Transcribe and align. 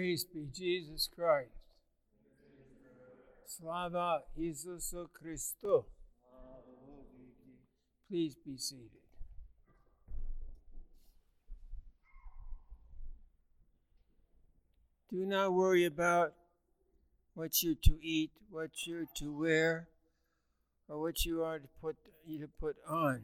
Praise 0.00 0.24
be 0.24 0.46
Jesus 0.50 1.10
Christ. 1.14 1.50
Slava 3.44 4.20
Isusu 4.40 5.08
Christu. 5.12 5.84
Please 8.08 8.34
be 8.34 8.56
seated. 8.56 9.02
Do 15.10 15.26
not 15.26 15.52
worry 15.52 15.84
about 15.84 16.32
what 17.34 17.62
you're 17.62 17.74
to 17.84 17.98
eat, 18.02 18.30
what 18.48 18.70
you're 18.86 19.04
to 19.16 19.38
wear, 19.38 19.88
or 20.88 20.98
what 20.98 21.26
you 21.26 21.42
are 21.42 21.58
to 21.58 21.68
put 21.78 21.96
to 22.26 22.48
put 22.58 22.76
on. 22.88 23.20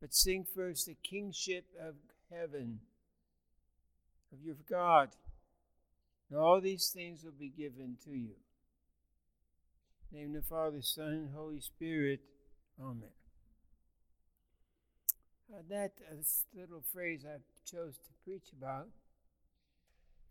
But 0.00 0.12
sing 0.12 0.44
first 0.44 0.86
the 0.86 0.96
kingship 1.08 1.66
of 1.80 1.94
heaven, 2.32 2.80
of 4.32 4.42
your 4.44 4.56
God, 4.68 5.10
and 6.30 6.38
all 6.38 6.60
these 6.60 6.90
things 6.94 7.22
will 7.24 7.32
be 7.38 7.50
given 7.50 7.96
to 8.04 8.10
you. 8.10 8.36
name 10.10 10.32
the 10.32 10.42
Father, 10.42 10.80
Son, 10.80 11.08
and 11.08 11.34
Holy 11.34 11.60
Spirit. 11.60 12.20
Amen. 12.80 13.10
Uh, 15.52 15.62
that 15.68 15.92
uh, 16.10 16.14
little 16.54 16.82
phrase 16.92 17.26
I 17.26 17.38
chose 17.70 17.96
to 17.98 18.10
preach 18.24 18.52
about 18.56 18.88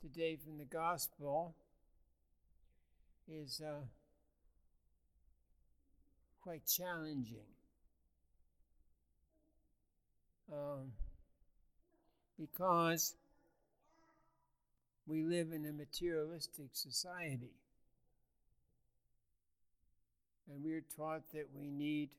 today 0.01 0.35
from 0.35 0.57
the 0.57 0.65
Gospel 0.65 1.55
is 3.27 3.61
uh, 3.63 3.85
quite 6.41 6.65
challenging. 6.65 7.45
Um, 10.51 10.91
because 12.37 13.15
we 15.07 15.23
live 15.23 15.51
in 15.51 15.65
a 15.65 15.73
materialistic 15.73 16.69
society. 16.73 17.55
And 20.49 20.63
we're 20.63 20.83
taught 20.95 21.31
that 21.33 21.47
we 21.55 21.69
need 21.69 22.09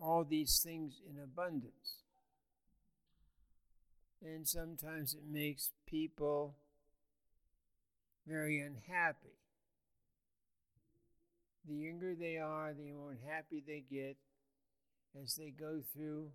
all 0.00 0.24
these 0.24 0.60
things 0.62 1.00
in 1.08 1.22
abundance. 1.22 2.02
And 4.22 4.46
sometimes 4.46 5.14
it 5.14 5.24
makes 5.30 5.70
people 5.86 6.54
very 8.26 8.58
unhappy. 8.60 9.38
The 11.68 11.74
younger 11.74 12.14
they 12.14 12.38
are, 12.38 12.72
the 12.74 12.92
more 12.92 13.12
unhappy 13.12 13.62
they 13.66 13.84
get 13.90 14.16
as 15.22 15.34
they 15.36 15.50
go 15.50 15.80
through 15.94 16.30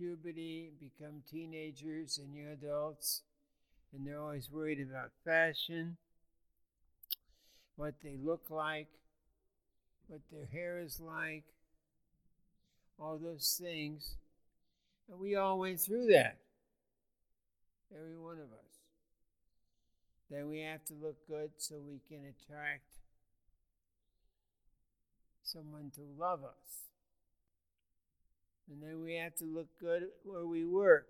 puberty, 0.00 0.70
become 0.80 1.22
teenagers 1.30 2.18
and 2.18 2.34
young 2.34 2.52
adults, 2.52 3.20
and 3.92 4.06
they're 4.06 4.20
always 4.20 4.50
worried 4.50 4.80
about 4.80 5.10
fashion, 5.24 5.98
what 7.76 7.94
they 8.02 8.16
look 8.22 8.46
like, 8.48 8.88
what 10.08 10.20
their 10.32 10.46
hair 10.46 10.78
is 10.78 11.00
like, 11.00 11.44
all 12.98 13.18
those 13.18 13.60
things. 13.62 14.16
And 15.10 15.20
we 15.20 15.36
all 15.36 15.58
went 15.58 15.80
through 15.80 16.06
that, 16.06 16.38
every 17.94 18.16
one 18.16 18.38
of 18.38 18.52
us. 18.52 18.70
Then 20.30 20.48
we 20.48 20.60
have 20.60 20.84
to 20.86 20.94
look 20.94 21.16
good 21.28 21.50
so 21.58 21.74
we 21.76 22.00
can 22.08 22.24
attract 22.24 22.94
someone 25.42 25.90
to 25.96 26.02
love 26.18 26.42
us. 26.44 26.89
And 28.70 28.80
then 28.80 29.02
we 29.02 29.16
have 29.16 29.34
to 29.36 29.44
look 29.44 29.66
good 29.80 30.04
where 30.22 30.46
we 30.46 30.64
work. 30.64 31.08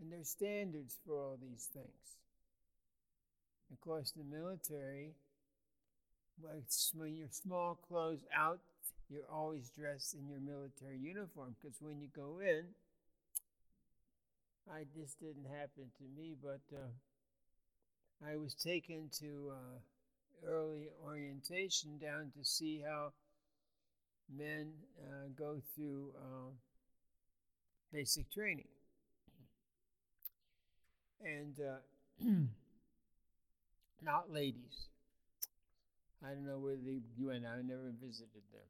And 0.00 0.12
there's 0.12 0.28
standards 0.28 0.96
for 1.04 1.16
all 1.16 1.38
these 1.40 1.68
things. 1.72 2.18
Of 3.72 3.80
course, 3.80 4.12
the 4.12 4.24
military, 4.24 5.14
when 6.94 7.16
you're 7.16 7.28
small 7.30 7.74
clothes 7.74 8.24
out, 8.34 8.60
you're 9.10 9.28
always 9.30 9.70
dressed 9.70 10.14
in 10.14 10.28
your 10.28 10.40
military 10.40 10.98
uniform 10.98 11.56
because 11.60 11.76
when 11.80 12.00
you 12.00 12.08
go 12.14 12.40
in, 12.40 12.64
I 14.72 14.84
this 14.96 15.14
didn't 15.20 15.46
happen 15.46 15.90
to 15.98 16.04
me, 16.16 16.36
but 16.42 16.62
uh, 16.72 18.26
I 18.26 18.36
was 18.36 18.54
taken 18.54 19.10
to 19.20 19.52
uh, 19.52 20.48
early 20.48 20.88
orientation 21.04 21.98
down 21.98 22.32
to 22.38 22.44
see 22.44 22.82
how 22.86 23.12
men 24.28 24.72
uh, 25.00 25.28
go 25.36 25.60
through 25.74 26.12
uh, 26.16 26.50
basic 27.92 28.30
training. 28.32 28.68
And 31.22 31.56
uh, 31.60 32.24
not 34.02 34.32
ladies. 34.32 34.88
I 36.24 36.28
don't 36.30 36.46
know 36.46 36.58
where 36.58 36.76
they 36.76 37.00
went. 37.18 37.44
I 37.44 37.60
never 37.62 37.92
visited 38.02 38.42
them. 38.52 38.68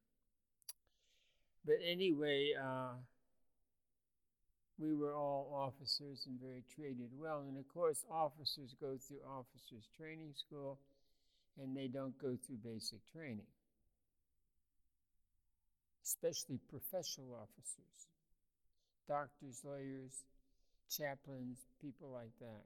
But 1.64 1.76
anyway, 1.84 2.50
uh, 2.60 2.94
we 4.78 4.94
were 4.94 5.14
all 5.14 5.50
officers 5.54 6.26
and 6.26 6.38
very 6.40 6.62
treated 6.74 7.10
well. 7.16 7.44
And 7.48 7.56
of 7.56 7.66
course, 7.72 8.04
officers 8.10 8.74
go 8.80 8.98
through 8.98 9.20
officers' 9.26 9.88
training 9.96 10.34
school 10.36 10.78
and 11.60 11.76
they 11.76 11.86
don't 11.86 12.18
go 12.18 12.36
through 12.44 12.58
basic 12.64 12.98
training 13.12 13.46
especially 16.14 16.58
professional 16.70 17.34
officers, 17.34 18.06
doctors, 19.08 19.62
lawyers, 19.64 20.24
chaplains, 20.88 21.58
people 21.82 22.10
like 22.12 22.32
that. 22.40 22.64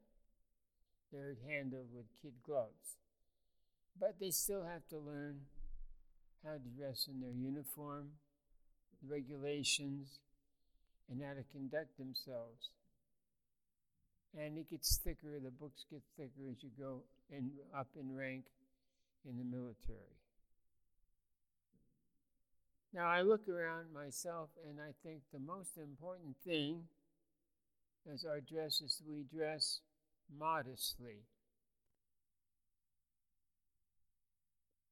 They're 1.13 1.37
handled 1.49 1.89
with 1.95 2.05
kid 2.21 2.35
gloves. 2.45 2.99
But 3.99 4.17
they 4.21 4.31
still 4.31 4.65
have 4.65 4.87
to 4.91 4.99
learn 4.99 5.41
how 6.45 6.55
to 6.55 6.79
dress 6.79 7.09
in 7.09 7.21
their 7.21 7.33
uniform, 7.33 8.11
the 9.03 9.13
regulations, 9.13 10.21
and 11.11 11.23
how 11.23 11.33
to 11.33 11.45
conduct 11.51 11.97
themselves. 11.99 12.71
And 14.39 14.59
it 14.59 14.71
gets 14.71 14.99
thicker, 15.03 15.41
the 15.43 15.51
books 15.51 15.87
get 15.91 16.03
thicker 16.17 16.47
as 16.51 16.63
you 16.63 16.71
go 16.79 17.03
in, 17.31 17.51
up 17.77 17.89
in 17.99 18.15
rank 18.15 18.45
in 19.29 19.39
the 19.39 19.45
military. 19.45 20.19
Now, 22.93 23.06
I 23.06 23.21
look 23.21 23.49
around 23.49 23.93
myself 23.93 24.49
and 24.66 24.78
I 24.81 24.93
think 25.03 25.21
the 25.32 25.38
most 25.38 25.76
important 25.76 26.37
thing 26.44 26.84
as 28.12 28.25
our 28.25 28.41
dress 28.41 28.81
is 28.81 29.03
we 29.06 29.25
dress 29.31 29.81
modestly. 30.38 31.25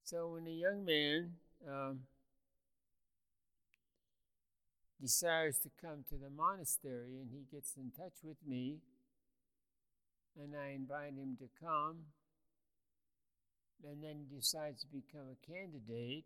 So 0.04 0.28
when 0.28 0.46
a 0.46 0.50
young 0.50 0.84
man 0.84 1.32
um, 1.66 2.00
desires 5.00 5.58
to 5.60 5.70
come 5.80 6.04
to 6.10 6.16
the 6.16 6.30
monastery 6.30 7.18
and 7.20 7.30
he 7.32 7.44
gets 7.50 7.72
in 7.76 7.90
touch 7.96 8.18
with 8.22 8.36
me, 8.46 8.76
and 10.38 10.54
I 10.54 10.72
invite 10.74 11.14
him 11.14 11.36
to 11.40 11.48
come, 11.60 11.96
and 13.82 14.02
then 14.02 14.26
decides 14.34 14.82
to 14.82 14.86
become 14.86 15.28
a 15.32 15.46
candidate, 15.46 16.24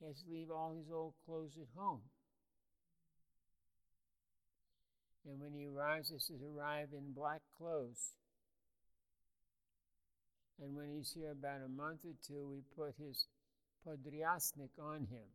he 0.00 0.06
has 0.06 0.22
to 0.22 0.30
leave 0.30 0.50
all 0.50 0.74
his 0.76 0.90
old 0.92 1.14
clothes 1.24 1.56
at 1.60 1.68
home. 1.76 2.00
And 5.26 5.40
when 5.40 5.52
he 5.52 5.66
arrives, 5.66 6.10
he 6.10 6.18
says, 6.18 6.42
arrive 6.42 6.88
in 6.92 7.12
black 7.12 7.40
clothes. 7.56 8.12
And 10.62 10.76
when 10.76 10.90
he's 10.90 11.12
here 11.12 11.32
about 11.32 11.64
a 11.64 11.68
month 11.68 12.00
or 12.04 12.14
two, 12.26 12.46
we 12.46 12.60
put 12.76 12.94
his 13.02 13.26
podriasnik 13.86 14.78
on 14.80 15.06
him. 15.10 15.28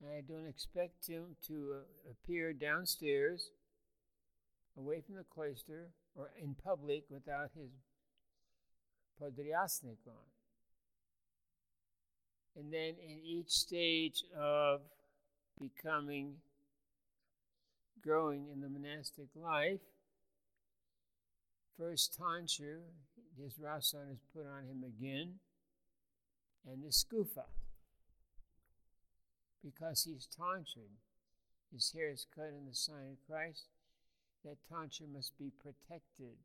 And 0.00 0.10
I 0.12 0.20
don't 0.20 0.46
expect 0.46 1.08
him 1.08 1.36
to 1.48 1.74
uh, 1.74 2.10
appear 2.12 2.52
downstairs, 2.52 3.50
away 4.76 5.02
from 5.04 5.16
the 5.16 5.24
cloister, 5.24 5.88
or 6.14 6.30
in 6.40 6.54
public 6.54 7.04
without 7.10 7.50
his 7.56 7.70
podriasnik 9.20 10.06
on. 10.06 10.37
And 12.58 12.72
then 12.72 12.94
in 13.00 13.20
each 13.24 13.50
stage 13.50 14.24
of 14.36 14.80
becoming, 15.60 16.34
growing 18.02 18.48
in 18.52 18.60
the 18.60 18.68
monastic 18.68 19.28
life, 19.36 19.80
first 21.78 22.18
tonsure, 22.18 22.80
his 23.40 23.54
rasan 23.54 24.12
is 24.12 24.18
put 24.34 24.44
on 24.44 24.64
him 24.64 24.82
again, 24.82 25.34
and 26.66 26.82
the 26.82 26.88
skufa. 26.88 27.44
Because 29.64 30.02
he's 30.02 30.26
tonsured, 30.26 30.98
his 31.72 31.92
hair 31.92 32.10
is 32.10 32.26
cut 32.34 32.48
in 32.48 32.66
the 32.68 32.74
sign 32.74 33.12
of 33.12 33.26
Christ, 33.30 33.66
that 34.44 34.56
tonsure 34.68 35.06
must 35.06 35.38
be 35.38 35.52
protected. 35.62 36.38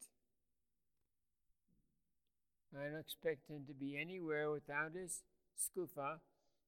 I 2.78 2.84
don't 2.84 3.00
expect 3.00 3.50
him 3.50 3.66
to 3.68 3.74
be 3.74 3.98
anywhere 4.00 4.52
without 4.52 4.94
his 4.94 5.22
skufa 5.58 6.20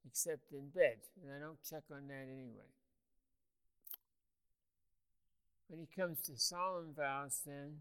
except 0.08 0.52
in 0.52 0.70
bed, 0.70 0.98
and 1.22 1.34
I 1.34 1.40
don't 1.40 1.62
check 1.68 1.84
on 1.92 2.08
that 2.08 2.28
anyway. 2.32 2.70
When 5.68 5.80
he 5.80 5.88
comes 6.00 6.22
to 6.28 6.38
solemn 6.38 6.94
vows, 6.96 7.42
then 7.46 7.80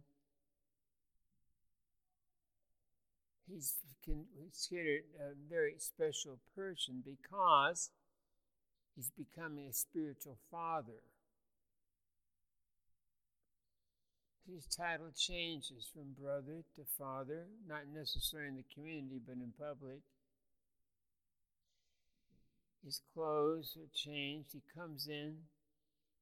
he's 3.46 3.74
considered 4.04 5.04
a 5.20 5.34
very 5.50 5.74
special 5.78 6.38
person 6.56 7.02
because 7.04 7.90
he's 8.96 9.10
becoming 9.10 9.66
a 9.68 9.72
spiritual 9.72 10.38
father. 10.50 11.02
His 14.50 14.66
title 14.66 15.10
changes 15.16 15.88
from 15.92 16.14
brother 16.20 16.64
to 16.76 16.82
father, 16.98 17.46
not 17.66 17.82
necessarily 17.94 18.48
in 18.48 18.56
the 18.56 18.74
community, 18.74 19.20
but 19.26 19.36
in 19.36 19.52
public. 19.58 20.00
His 22.84 23.00
clothes 23.14 23.78
are 23.78 23.88
changed. 23.94 24.50
He 24.52 24.62
comes 24.76 25.08
in 25.08 25.36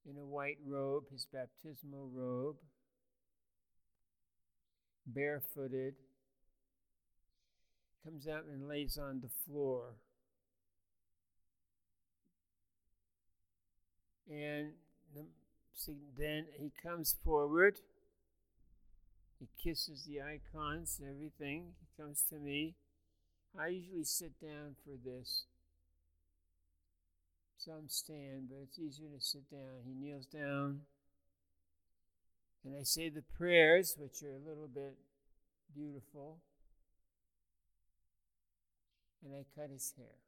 in 0.09 0.17
a 0.17 0.25
white 0.25 0.59
robe, 0.64 1.05
his 1.11 1.26
baptismal 1.32 2.09
robe, 2.14 2.56
barefooted, 5.06 5.94
comes 8.05 8.26
out 8.26 8.44
and 8.44 8.69
lays 8.69 8.99
on 8.99 9.20
the 9.20 9.29
floor. 9.44 9.94
And 14.31 14.73
then 16.17 16.47
he 16.59 16.73
comes 16.82 17.17
forward. 17.25 17.81
He 19.38 19.49
kisses 19.62 20.05
the 20.05 20.20
icons 20.23 21.00
and 21.00 21.11
everything. 21.11 21.75
He 21.81 22.03
comes 22.03 22.25
to 22.31 22.37
me. 22.37 22.76
I 23.59 23.67
usually 23.69 24.05
sit 24.05 24.41
down 24.41 24.76
for 24.85 24.93
this. 25.05 25.44
Some 27.64 27.87
stand, 27.87 28.49
but 28.49 28.59
it's 28.64 28.79
easier 28.79 29.06
to 29.17 29.25
sit 29.25 29.49
down. 29.49 29.85
He 29.87 29.94
kneels 29.94 30.26
down. 30.26 30.81
And 32.64 32.75
I 32.76 32.82
say 32.82 33.09
the 33.09 33.23
prayers, 33.23 33.94
which 33.97 34.20
are 34.25 34.35
a 34.35 34.49
little 34.49 34.67
bit 34.67 34.97
beautiful. 35.73 36.38
And 39.25 39.32
I 39.32 39.44
cut 39.55 39.70
his 39.70 39.94
hair. 39.97 40.19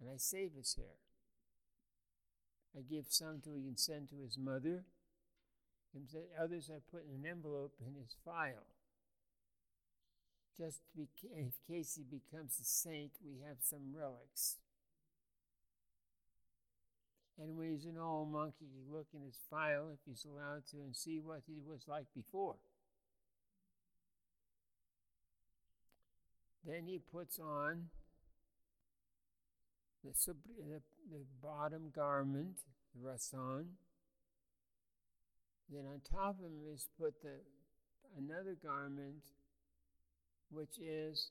And 0.00 0.08
I 0.08 0.18
save 0.18 0.52
his 0.56 0.76
hair. 0.76 0.94
I 2.78 2.82
give 2.82 3.06
some 3.08 3.40
to 3.40 3.50
he 3.50 3.62
can 3.64 3.76
send 3.76 4.10
to 4.10 4.16
his 4.22 4.38
mother. 4.38 4.84
And 5.94 6.06
others 6.40 6.70
I 6.72 6.78
put 6.92 7.06
in 7.08 7.24
an 7.24 7.28
envelope 7.28 7.74
in 7.84 7.94
his 8.00 8.14
file. 8.24 8.68
Just 10.56 10.80
in 10.96 11.52
case 11.66 11.96
he 11.96 12.04
becomes 12.04 12.60
a 12.60 12.64
saint, 12.64 13.12
we 13.24 13.40
have 13.44 13.56
some 13.60 13.92
relics. 13.92 14.58
And 17.40 17.56
when 17.56 17.72
he's 17.72 17.84
an 17.84 17.98
old 17.98 18.30
monk, 18.30 18.54
he 18.60 18.66
can 18.66 18.94
look 18.96 19.08
in 19.12 19.22
his 19.22 19.38
file, 19.50 19.88
if 19.92 19.98
he's 20.06 20.24
allowed 20.24 20.66
to, 20.70 20.76
and 20.76 20.94
see 20.94 21.18
what 21.18 21.40
he 21.46 21.58
was 21.66 21.82
like 21.88 22.06
before. 22.14 22.54
Then 26.64 26.84
he 26.86 26.98
puts 26.98 27.38
on 27.38 27.86
the, 30.04 30.12
the, 30.26 30.80
the 31.10 31.24
bottom 31.42 31.90
garment, 31.94 32.58
the 32.94 33.08
rasan. 33.08 33.66
Then 35.70 35.86
on 35.86 36.00
top 36.08 36.38
of 36.38 36.44
him 36.44 36.60
is 36.72 36.88
put 36.98 37.20
the 37.22 37.40
another 38.16 38.56
garment, 38.62 39.16
which 40.50 40.78
is 40.78 41.30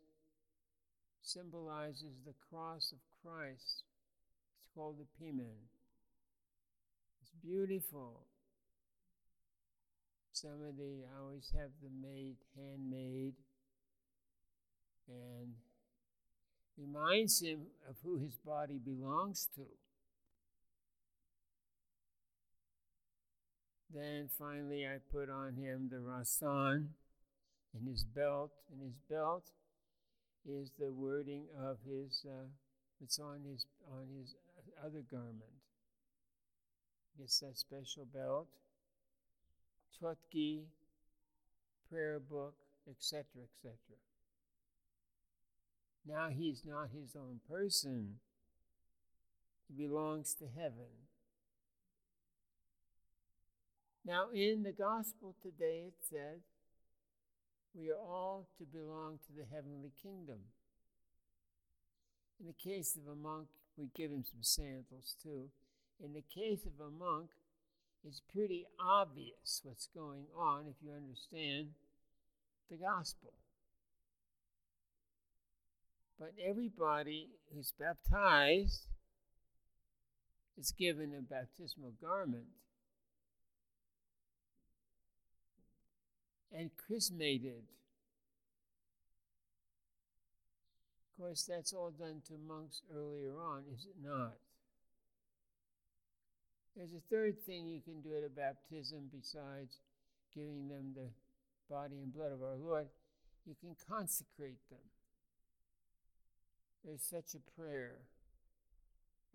symbolizes 1.22 2.18
the 2.26 2.34
cross 2.50 2.92
of 2.92 3.00
Christ. 3.24 3.84
It's 4.60 4.76
called 4.76 4.98
the 5.00 5.24
pimen 5.24 5.73
beautiful. 7.42 8.22
Some 10.32 10.62
of 10.68 10.78
the, 10.78 11.04
I 11.16 11.22
always 11.22 11.52
have 11.56 11.70
them 11.82 12.02
made, 12.02 12.38
handmade, 12.58 13.36
and 15.08 15.54
reminds 16.78 17.42
him 17.42 17.68
of 17.88 17.98
who 18.04 18.18
his 18.18 18.36
body 18.38 18.80
belongs 18.84 19.48
to. 19.56 19.62
Then 23.94 24.28
finally, 24.40 24.88
I 24.88 24.98
put 25.12 25.30
on 25.30 25.54
him 25.54 25.90
the 25.92 25.98
rasan 25.98 26.88
and 27.74 27.88
his 27.88 28.04
belt, 28.04 28.52
and 28.72 28.82
his 28.82 28.98
belt 29.08 29.52
is 30.50 30.72
the 30.80 30.92
wording 30.92 31.46
of 31.60 31.78
his. 31.88 32.26
Uh, 32.28 32.48
it's 33.04 33.20
on 33.20 33.42
his 33.44 33.66
on 33.92 34.08
his 34.18 34.36
other 34.84 35.04
garment 35.12 35.63
gets 37.18 37.40
that 37.40 37.58
special 37.58 38.06
belt, 38.06 38.48
chotki, 40.02 40.64
prayer 41.90 42.20
book, 42.20 42.56
etc., 42.90 43.24
etc. 43.44 43.78
Now 46.08 46.30
he's 46.30 46.64
not 46.66 46.90
his 46.94 47.16
own 47.16 47.40
person. 47.50 48.16
He 49.68 49.88
belongs 49.88 50.34
to 50.36 50.46
heaven. 50.46 51.08
Now, 54.06 54.28
in 54.34 54.64
the 54.64 54.74
gospel 54.74 55.34
today, 55.42 55.86
it 55.88 55.94
said, 56.10 56.42
we 57.74 57.90
are 57.90 57.96
all 57.96 58.50
to 58.58 58.66
belong 58.66 59.20
to 59.26 59.34
the 59.34 59.46
heavenly 59.50 59.92
kingdom. 60.02 60.40
In 62.40 62.48
the 62.48 62.54
case 62.54 62.98
of 62.98 63.10
a 63.10 63.16
monk, 63.16 63.48
we 63.78 63.88
give 63.96 64.12
him 64.12 64.26
some 64.26 64.44
sandals 64.44 65.16
too 65.24 65.50
in 66.02 66.14
the 66.14 66.24
case 66.34 66.66
of 66.66 66.86
a 66.86 66.90
monk, 66.90 67.30
it's 68.06 68.22
pretty 68.34 68.66
obvious 68.80 69.62
what's 69.64 69.88
going 69.96 70.26
on 70.38 70.66
if 70.68 70.76
you 70.84 70.92
understand 70.94 71.70
the 72.70 72.78
gospel. 72.78 73.34
But 76.20 76.34
everybody 76.44 77.30
who's 77.54 77.74
baptized 77.78 78.88
is 80.58 80.72
given 80.72 81.14
a 81.18 81.22
baptismal 81.22 81.94
garment 82.02 82.48
and 86.52 86.70
chrismated. 86.78 87.64
Of 91.12 91.24
course, 91.24 91.44
that's 91.44 91.74
all 91.74 91.92
done 91.92 92.22
to 92.28 92.34
monks 92.48 92.82
earlier 92.94 93.34
on, 93.42 93.64
is 93.74 93.86
it 93.86 93.96
not? 94.04 94.34
There's 96.76 96.94
a 96.94 97.10
third 97.10 97.40
thing 97.46 97.68
you 97.68 97.82
can 97.82 98.02
do 98.02 98.18
at 98.18 98.24
a 98.24 98.30
baptism 98.30 99.10
besides 99.14 99.78
giving 100.34 100.68
them 100.68 100.94
the 100.96 101.10
body 101.70 102.00
and 102.02 102.14
blood 102.14 102.32
of 102.32 102.42
our 102.42 102.56
Lord. 102.56 102.88
You 103.46 103.56
can 103.60 103.76
consecrate 103.88 104.70
them. 104.70 104.80
There's 106.84 107.04
such 107.04 107.36
a 107.36 107.62
prayer. 107.62 108.00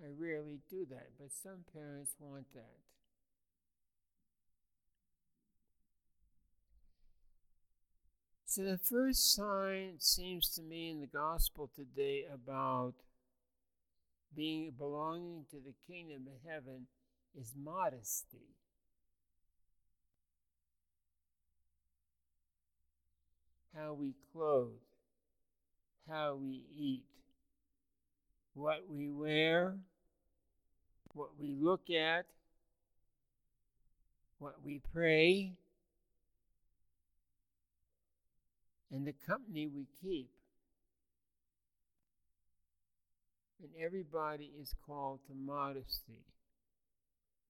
I 0.02 0.09
rarely 0.18 0.59
do 0.68 0.85
that, 0.90 1.11
but 1.18 1.33
some 1.33 1.64
parents 1.73 2.14
want 2.18 2.52
that. 2.54 2.78
So, 8.47 8.62
the 8.62 8.78
first 8.78 9.35
sign 9.35 9.95
seems 9.99 10.49
to 10.54 10.62
me 10.62 10.90
in 10.90 11.00
the 11.00 11.07
gospel 11.07 11.71
today 11.75 12.25
about 12.33 12.95
being 14.35 14.73
belonging 14.76 15.45
to 15.50 15.57
the 15.57 15.75
kingdom 15.87 16.26
of 16.26 16.50
heaven 16.50 16.87
is 17.37 17.54
modesty. 17.56 18.54
How 23.76 23.94
we 23.94 24.14
clothe, 24.32 24.70
how 26.08 26.37
we 26.37 26.64
eat, 26.76 27.04
what 28.54 28.85
we 28.88 29.08
wear, 29.08 29.76
what 31.14 31.30
we 31.38 31.54
look 31.61 31.90
at, 31.90 32.26
what 34.38 34.56
we 34.64 34.80
pray, 34.92 35.52
and 38.90 39.06
the 39.06 39.14
company 39.26 39.68
we 39.68 39.87
keep. 40.02 40.30
And 43.61 43.70
everybody 43.85 44.52
is 44.61 44.75
called 44.87 45.20
to 45.26 45.35
modesty. 45.35 46.25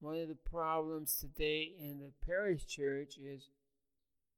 One 0.00 0.16
of 0.16 0.28
the 0.28 0.36
problems 0.36 1.18
today 1.18 1.72
in 1.76 1.98
the 1.98 2.12
parish 2.24 2.66
church 2.66 3.18
is 3.18 3.48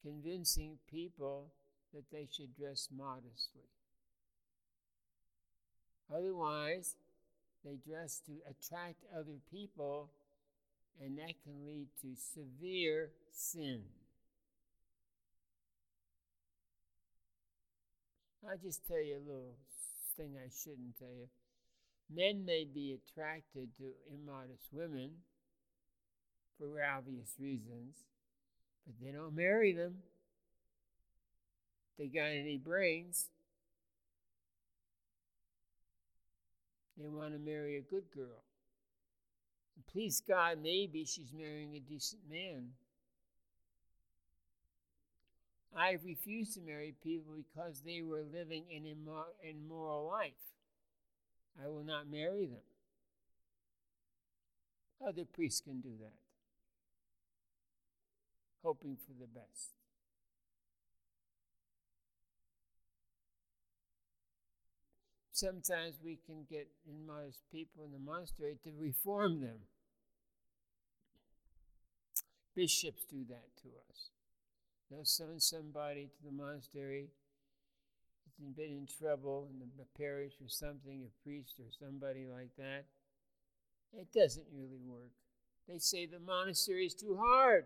convincing 0.03 0.79
people 0.91 1.53
that 1.93 2.11
they 2.11 2.27
should 2.31 2.57
dress 2.57 2.89
modestly. 2.97 3.69
Otherwise, 6.15 6.97
they 7.63 7.77
dress 7.77 8.23
to 8.27 8.33
attract 8.49 9.05
other 9.15 9.39
people, 9.51 10.09
and 10.99 11.19
that 11.19 11.35
can 11.45 11.67
lead 11.67 11.89
to 12.01 12.17
severe 12.17 13.11
sin. 13.31 13.83
I'll 18.49 18.57
just 18.57 18.87
tell 18.87 19.03
you 19.03 19.17
a 19.17 19.29
little 19.29 19.57
thing 20.17 20.37
I 20.39 20.49
shouldn't 20.49 20.99
tell 20.99 21.09
you. 21.09 21.29
Men 22.13 22.47
may 22.47 22.65
be 22.65 22.99
attracted 22.99 23.69
to 23.77 23.93
immodest 24.11 24.69
women 24.73 25.11
for 26.61 26.85
obvious 26.85 27.35
reasons. 27.41 27.97
But 28.87 28.95
they 29.03 29.13
don't 29.13 29.35
marry 29.35 29.73
them. 29.73 30.03
They 31.99 32.07
got 32.07 32.27
any 32.27 32.59
brains. 32.59 33.31
They 36.97 37.09
want 37.09 37.33
to 37.33 37.39
marry 37.39 37.79
a 37.79 37.81
good 37.81 38.05
girl. 38.15 38.45
Please 39.91 40.23
God, 40.27 40.59
maybe 40.63 41.05
she's 41.05 41.33
marrying 41.37 41.75
a 41.75 41.81
decent 41.81 42.23
man. 42.31 42.69
I 45.77 45.99
refuse 46.05 46.55
to 46.55 46.61
marry 46.61 46.95
people 47.03 47.35
because 47.37 47.81
they 47.81 48.03
were 48.03 48.23
living 48.33 48.65
an 48.75 48.87
immoral 49.43 50.07
life. 50.07 50.33
I 51.63 51.69
will 51.69 51.85
not 51.85 52.11
marry 52.11 52.47
them. 52.47 52.59
Other 55.07 55.25
priests 55.25 55.61
can 55.61 55.81
do 55.81 55.93
that, 56.01 56.13
hoping 58.63 58.97
for 58.97 59.13
the 59.19 59.27
best. 59.27 59.71
Sometimes 65.33 65.95
we 66.05 66.19
can 66.27 66.45
get 66.51 66.69
immodest 66.87 67.41
people 67.51 67.87
in 67.87 67.93
the 67.93 67.99
monastery 67.99 68.59
to 68.63 68.71
reform 68.79 69.41
them. 69.41 69.61
Bishops 72.55 73.07
do 73.11 73.25
that 73.31 73.57
to 73.63 73.69
us. 73.89 74.11
They'll 74.91 75.05
send 75.07 75.41
somebody 75.41 76.09
to 76.09 76.25
the 76.25 76.33
monastery 76.33 77.07
that's 78.27 78.55
been 78.55 78.67
in 78.67 78.87
trouble 78.87 79.49
in 79.51 79.61
the 79.79 79.87
parish 79.97 80.35
or 80.43 80.49
something, 80.49 81.07
a 81.07 81.23
priest 81.25 81.55
or 81.59 81.71
somebody 81.71 82.27
like 82.27 82.51
that. 82.59 82.85
It 83.93 84.13
doesn't 84.13 84.47
really 84.53 84.81
work. 84.85 85.13
They 85.67 85.79
say 85.79 86.05
the 86.05 86.19
monastery 86.19 86.85
is 86.85 86.95
too 86.95 87.17
hard. 87.19 87.65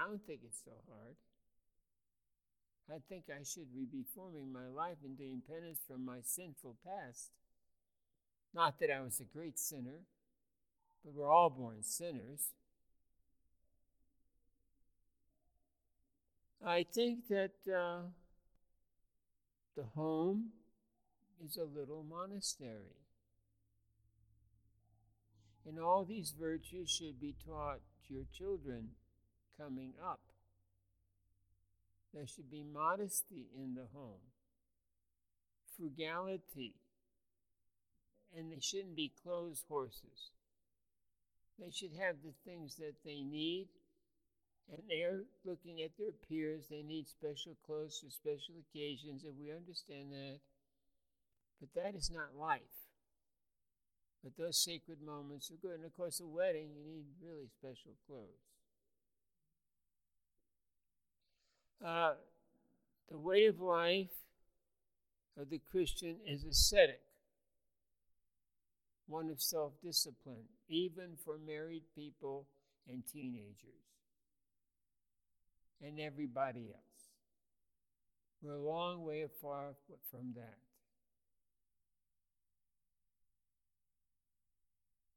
I 0.00 0.06
don't 0.06 0.24
think 0.26 0.40
it's 0.44 0.62
so 0.64 0.70
hard. 0.88 1.16
I 2.90 2.98
think 3.08 3.24
I 3.28 3.42
should 3.44 3.72
be 3.72 3.86
reforming 3.92 4.50
my 4.50 4.66
life 4.66 4.96
and 5.04 5.16
doing 5.16 5.42
penance 5.46 5.80
from 5.86 6.04
my 6.04 6.18
sinful 6.22 6.76
past. 6.84 7.30
Not 8.54 8.80
that 8.80 8.90
I 8.90 9.00
was 9.02 9.20
a 9.20 9.24
great 9.24 9.58
sinner, 9.58 10.00
but 11.04 11.14
we're 11.14 11.30
all 11.30 11.50
born 11.50 11.82
sinners. 11.82 12.52
I 16.64 16.84
think 16.84 17.28
that 17.28 17.52
uh, 17.68 18.00
the 19.76 19.84
home 19.94 20.50
is 21.44 21.58
a 21.58 21.64
little 21.64 22.04
monastery. 22.08 22.96
And 25.66 25.78
all 25.78 26.04
these 26.04 26.34
virtues 26.38 26.90
should 26.90 27.20
be 27.20 27.34
taught 27.46 27.80
to 28.08 28.14
your 28.14 28.24
children 28.36 28.88
coming 29.60 29.92
up. 30.04 30.20
There 32.14 32.26
should 32.26 32.50
be 32.50 32.64
modesty 32.64 33.46
in 33.56 33.74
the 33.74 33.86
home, 33.94 34.24
frugality, 35.76 36.74
and 38.36 38.50
they 38.50 38.60
shouldn't 38.60 38.96
be 38.96 39.12
clothes 39.22 39.64
horses. 39.68 40.30
They 41.58 41.70
should 41.70 41.92
have 42.00 42.16
the 42.24 42.32
things 42.44 42.76
that 42.76 42.94
they 43.04 43.22
need, 43.22 43.68
and 44.72 44.82
they're 44.88 45.22
looking 45.44 45.82
at 45.82 45.90
their 45.98 46.12
peers. 46.28 46.64
They 46.70 46.82
need 46.82 47.06
special 47.08 47.56
clothes 47.66 48.02
for 48.02 48.10
special 48.10 48.54
occasions, 48.58 49.24
and 49.24 49.34
we 49.38 49.52
understand 49.52 50.10
that. 50.12 50.38
But 51.60 51.74
that 51.74 51.94
is 51.94 52.10
not 52.10 52.34
life. 52.38 52.60
But 54.24 54.36
those 54.36 54.56
sacred 54.56 55.02
moments 55.04 55.50
are 55.50 55.60
good. 55.60 55.76
And 55.76 55.84
of 55.84 55.96
course, 55.96 56.20
a 56.20 56.26
wedding, 56.26 56.70
you 56.74 56.84
need 56.84 57.04
really 57.22 57.48
special 57.58 57.92
clothes. 58.06 58.59
Uh, 61.84 62.12
the 63.10 63.18
way 63.18 63.46
of 63.46 63.60
life 63.60 64.10
of 65.38 65.50
the 65.50 65.60
Christian 65.70 66.16
is 66.26 66.44
ascetic, 66.44 67.00
one 69.06 69.30
of 69.30 69.40
self 69.40 69.72
discipline, 69.82 70.44
even 70.68 71.16
for 71.24 71.38
married 71.38 71.84
people 71.94 72.46
and 72.88 73.02
teenagers, 73.06 73.86
and 75.82 75.98
everybody 75.98 76.68
else. 76.72 76.90
We're 78.42 78.54
a 78.54 78.62
long 78.62 79.04
way 79.04 79.26
far 79.40 79.74
from 80.10 80.32
that. 80.36 80.58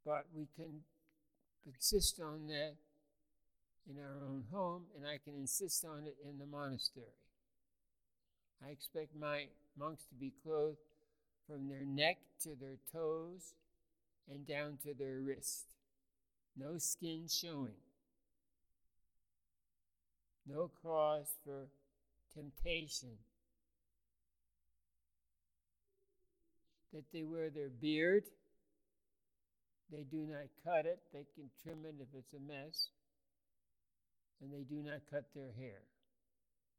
But 0.05 0.25
we 0.33 0.47
can 0.55 0.81
insist 1.65 2.19
on 2.19 2.47
that 2.47 2.75
in 3.89 3.97
our 3.99 4.17
own 4.27 4.43
home, 4.51 4.83
and 4.95 5.05
I 5.05 5.17
can 5.23 5.35
insist 5.35 5.85
on 5.85 6.05
it 6.05 6.15
in 6.27 6.37
the 6.37 6.45
monastery. 6.45 7.05
I 8.65 8.69
expect 8.69 9.15
my 9.19 9.47
monks 9.77 10.03
to 10.05 10.15
be 10.15 10.31
clothed 10.43 10.77
from 11.47 11.67
their 11.67 11.85
neck 11.85 12.17
to 12.43 12.49
their 12.59 12.77
toes 12.91 13.53
and 14.31 14.47
down 14.47 14.77
to 14.83 14.93
their 14.93 15.19
wrist. 15.19 15.65
No 16.55 16.77
skin 16.77 17.25
showing. 17.27 17.75
No 20.47 20.69
cause 20.81 21.35
for 21.43 21.67
temptation. 22.33 23.17
That 26.93 27.03
they 27.11 27.23
wear 27.23 27.49
their 27.49 27.69
beard. 27.69 28.23
They 29.91 30.03
do 30.03 30.25
not 30.29 30.47
cut 30.63 30.85
it. 30.85 30.99
They 31.11 31.25
can 31.35 31.49
trim 31.61 31.79
it 31.85 31.95
if 31.99 32.07
it's 32.17 32.33
a 32.33 32.39
mess 32.39 32.87
and 34.41 34.51
they 34.51 34.63
do 34.63 34.81
not 34.83 35.01
cut 35.09 35.25
their 35.35 35.51
hair. 35.57 35.81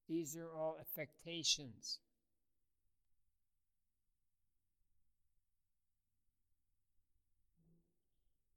These 0.09 0.37
are 0.37 0.51
all 0.55 0.77
affectations. 0.81 1.99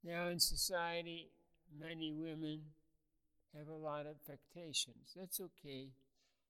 Now, 0.04 0.28
in 0.28 0.40
society, 0.40 1.28
many 1.68 2.12
women 2.12 2.60
have 3.56 3.68
a 3.68 3.76
lot 3.76 4.06
of 4.06 4.16
affectations. 4.24 5.12
That's 5.16 5.40
okay. 5.40 5.88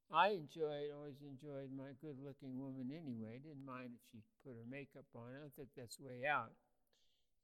I 0.09 0.41
enjoyed, 0.41 0.89
always 0.95 1.21
enjoyed 1.21 1.69
my 1.77 1.93
good 2.01 2.17
looking 2.23 2.57
woman 2.57 2.89
anyway. 2.89 3.43
Didn't 3.45 3.67
mind 3.67 3.93
if 3.93 4.03
she 4.09 4.19
put 4.41 4.57
her 4.57 4.69
makeup 4.71 5.05
on. 5.15 5.37
I 5.37 5.41
don't 5.43 5.55
think 5.55 5.69
that's 5.77 6.01
way 6.01 6.25
out. 6.25 6.55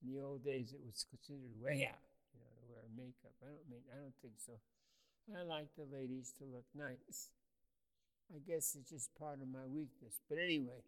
In 0.01 0.15
the 0.15 0.25
old 0.25 0.45
days, 0.45 0.73
it 0.73 0.81
was 0.81 1.05
considered 1.09 1.53
way 1.61 1.89
out, 1.89 2.09
you 2.33 2.41
know, 2.41 2.53
to 2.57 2.65
wear 2.73 2.85
makeup. 2.97 3.37
I 3.45 3.53
don't 3.53 3.69
mean, 3.69 3.85
I 3.93 4.01
don't 4.01 4.17
think 4.23 4.41
so. 4.41 4.57
I 5.33 5.43
like 5.43 5.69
the 5.77 5.87
ladies 5.97 6.33
to 6.39 6.45
look 6.45 6.67
nice. 6.75 7.31
I 8.35 8.39
guess 8.47 8.77
it's 8.79 8.91
just 8.91 9.15
part 9.19 9.41
of 9.41 9.49
my 9.49 9.67
weakness. 9.67 10.21
But 10.29 10.39
anyway, 10.39 10.83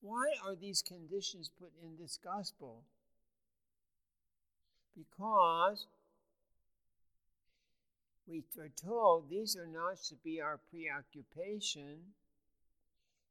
why 0.00 0.34
are 0.44 0.54
these 0.54 0.82
conditions 0.82 1.50
put 1.58 1.72
in 1.82 1.96
this 2.00 2.18
gospel? 2.22 2.84
Because 4.96 5.86
we 8.26 8.44
are 8.58 8.70
told 8.82 9.28
these 9.28 9.56
are 9.56 9.66
not 9.66 10.02
to 10.08 10.14
be 10.24 10.40
our 10.40 10.58
preoccupation, 10.70 11.98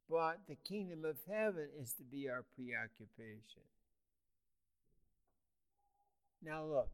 but 0.09 0.39
the 0.47 0.55
kingdom 0.55 1.05
of 1.05 1.17
heaven 1.27 1.69
is 1.81 1.93
to 1.93 2.03
be 2.03 2.29
our 2.29 2.43
preoccupation. 2.55 3.63
Now, 6.45 6.63
look, 6.63 6.89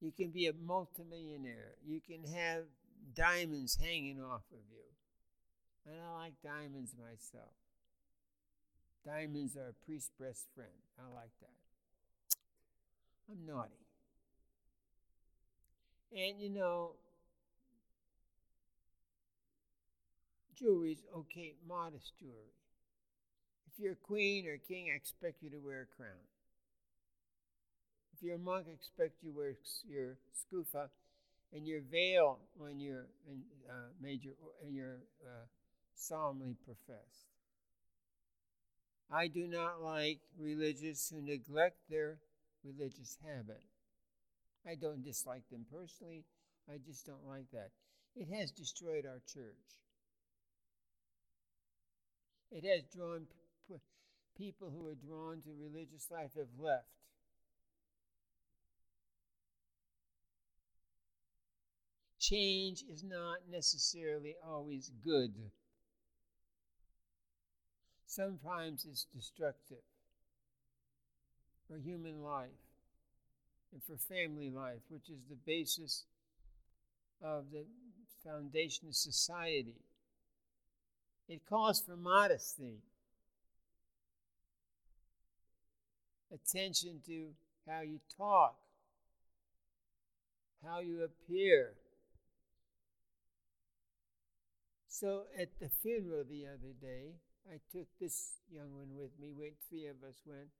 you 0.00 0.12
can 0.12 0.30
be 0.30 0.46
a 0.46 0.52
multimillionaire, 0.52 1.74
you 1.84 2.00
can 2.00 2.24
have 2.32 2.64
diamonds 3.14 3.76
hanging 3.80 4.20
off 4.22 4.42
of 4.52 4.60
you. 4.70 4.84
And 5.86 5.96
I 6.00 6.22
like 6.22 6.34
diamonds 6.42 6.94
myself. 6.96 7.52
Diamonds 9.04 9.56
are 9.56 9.70
a 9.70 9.84
priest's 9.84 10.10
best 10.20 10.46
friend. 10.54 10.70
I 10.98 11.12
like 11.12 11.32
that. 11.40 12.36
I'm 13.30 13.46
naughty. 13.46 13.70
And 16.12 16.40
you 16.40 16.50
know, 16.50 16.92
jewelry's 20.56 21.02
okay, 21.16 21.54
modest 21.66 22.12
jewelry. 22.20 22.54
If 23.72 23.80
you're 23.82 23.92
a 23.92 23.96
queen 23.96 24.46
or 24.46 24.58
king, 24.58 24.90
I 24.92 24.96
expect 24.96 25.42
you 25.42 25.50
to 25.50 25.58
wear 25.58 25.82
a 25.82 25.96
crown. 25.96 26.26
If 28.20 28.26
you're 28.26 28.36
a 28.36 28.38
monk, 28.38 28.66
expect 28.68 29.22
you 29.22 29.32
wear 29.32 29.56
your 29.88 30.18
skufa 30.36 30.90
and 31.52 31.66
your 31.66 31.80
veil 31.82 32.40
when 32.58 32.80
you're 32.80 33.06
uh, 33.70 33.88
major 34.00 34.30
and 34.62 34.74
you're 34.74 35.00
uh, 35.26 35.46
solemnly 35.96 36.56
professed. 36.64 37.26
I 39.10 39.28
do 39.28 39.46
not 39.46 39.82
like 39.82 40.20
religious 40.38 41.10
who 41.10 41.20
neglect 41.20 41.76
their 41.90 42.18
religious 42.64 43.18
habit. 43.22 43.62
I 44.66 44.74
don't 44.74 45.02
dislike 45.02 45.46
them 45.50 45.66
personally. 45.70 46.24
I 46.66 46.78
just 46.78 47.04
don't 47.04 47.26
like 47.26 47.50
that. 47.50 47.72
It 48.16 48.28
has 48.30 48.50
destroyed 48.50 49.04
our 49.04 49.20
church. 49.26 49.76
It 52.52 52.64
has 52.64 52.84
drawn 52.84 53.26
p- 53.66 53.80
people 54.36 54.70
who 54.70 54.86
are 54.88 54.94
drawn 54.94 55.42
to 55.42 55.54
religious 55.54 56.10
life 56.10 56.34
have 56.34 56.58
left. 56.58 56.99
Change 62.20 62.84
is 62.92 63.02
not 63.02 63.38
necessarily 63.50 64.36
always 64.46 64.92
good. 65.02 65.32
Sometimes 68.06 68.86
it's 68.88 69.06
destructive 69.14 69.82
for 71.66 71.78
human 71.78 72.22
life 72.22 72.50
and 73.72 73.82
for 73.82 73.96
family 73.96 74.50
life, 74.50 74.80
which 74.90 75.08
is 75.08 75.20
the 75.30 75.36
basis 75.46 76.04
of 77.22 77.46
the 77.52 77.64
foundation 78.22 78.88
of 78.88 78.94
society. 78.94 79.80
It 81.26 81.46
calls 81.48 81.80
for 81.80 81.96
modesty, 81.96 82.82
attention 86.30 87.00
to 87.06 87.28
how 87.66 87.80
you 87.80 88.00
talk, 88.18 88.58
how 90.62 90.80
you 90.80 91.02
appear. 91.02 91.76
So 95.00 95.22
at 95.40 95.48
the 95.58 95.70
funeral 95.70 96.24
the 96.28 96.44
other 96.44 96.74
day, 96.78 97.14
I 97.50 97.56
took 97.72 97.86
this 97.98 98.32
young 98.52 98.74
one 98.74 98.94
with 98.94 99.18
me. 99.18 99.32
Went 99.32 99.54
three 99.66 99.86
of 99.86 99.96
us 100.06 100.20
went. 100.26 100.50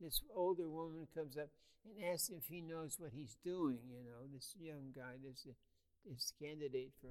This 0.00 0.22
older 0.34 0.66
woman 0.66 1.06
comes 1.14 1.36
up 1.36 1.50
and 1.84 2.10
asks 2.10 2.30
if 2.30 2.46
he 2.46 2.62
knows 2.62 2.96
what 2.98 3.10
he's 3.12 3.36
doing. 3.44 3.80
You 3.86 4.00
know, 4.08 4.24
this 4.32 4.56
young 4.58 4.94
guy, 4.96 5.20
this 5.22 5.46
this 6.08 6.32
candidate 6.40 6.92
for. 7.02 7.10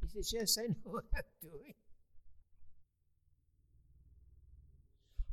He 0.00 0.06
says, 0.06 0.32
"Yes, 0.32 0.56
I 0.56 0.68
know 0.68 0.76
what 0.84 1.04
I'm 1.16 1.22
doing." 1.42 1.74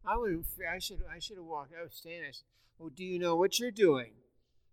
I 0.03 0.17
would. 0.17 0.45
I 0.67 0.79
should. 0.79 1.03
I 1.15 1.19
should 1.19 1.37
have 1.37 1.45
walked. 1.45 1.73
I 1.79 1.83
was 1.83 1.93
standing. 1.93 2.23
I 2.23 2.31
said, 2.31 2.49
"Oh, 2.81 2.89
do 2.89 3.03
you 3.03 3.19
know 3.19 3.35
what 3.35 3.59
you're 3.59 3.69
doing?" 3.69 4.13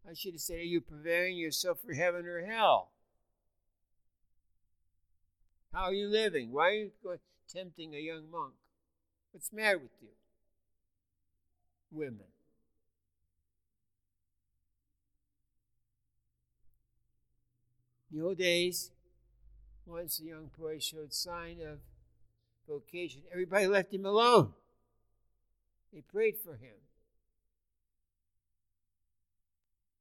I 0.08 0.14
should 0.14 0.32
have 0.32 0.40
said, 0.40 0.56
"Are 0.56 0.62
you 0.62 0.80
preparing 0.80 1.36
yourself 1.36 1.80
for 1.84 1.92
heaven 1.92 2.24
or 2.24 2.46
hell?" 2.46 2.91
How 5.72 5.84
are 5.84 5.94
you 5.94 6.08
living? 6.08 6.52
Why 6.52 6.68
are 6.68 6.72
you 6.72 6.90
tempting 7.48 7.94
a 7.94 7.98
young 7.98 8.30
monk? 8.30 8.52
What's 9.32 9.48
the 9.48 9.56
matter 9.56 9.78
with 9.78 9.90
you? 10.00 10.08
Women. 11.90 12.26
In 18.10 18.18
the 18.18 18.24
old 18.26 18.36
days, 18.36 18.90
once 19.86 20.20
a 20.20 20.24
young 20.24 20.50
boy 20.58 20.78
showed 20.78 21.14
sign 21.14 21.60
of 21.62 21.78
vocation, 22.68 23.22
everybody 23.30 23.66
left 23.66 23.94
him 23.94 24.04
alone. 24.04 24.52
They 25.92 26.02
prayed 26.02 26.36
for 26.44 26.52
him. 26.52 26.76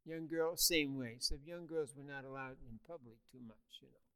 Young 0.06 0.28
girls, 0.28 0.66
same 0.66 0.98
way. 0.98 1.18
So 1.20 1.36
young 1.46 1.68
girls 1.68 1.94
were 1.96 2.04
not 2.04 2.26
allowed 2.26 2.58
in 2.70 2.80
public 2.86 3.16
too 3.32 3.40
much, 3.48 3.80
you 3.82 3.88
know. 3.88 4.11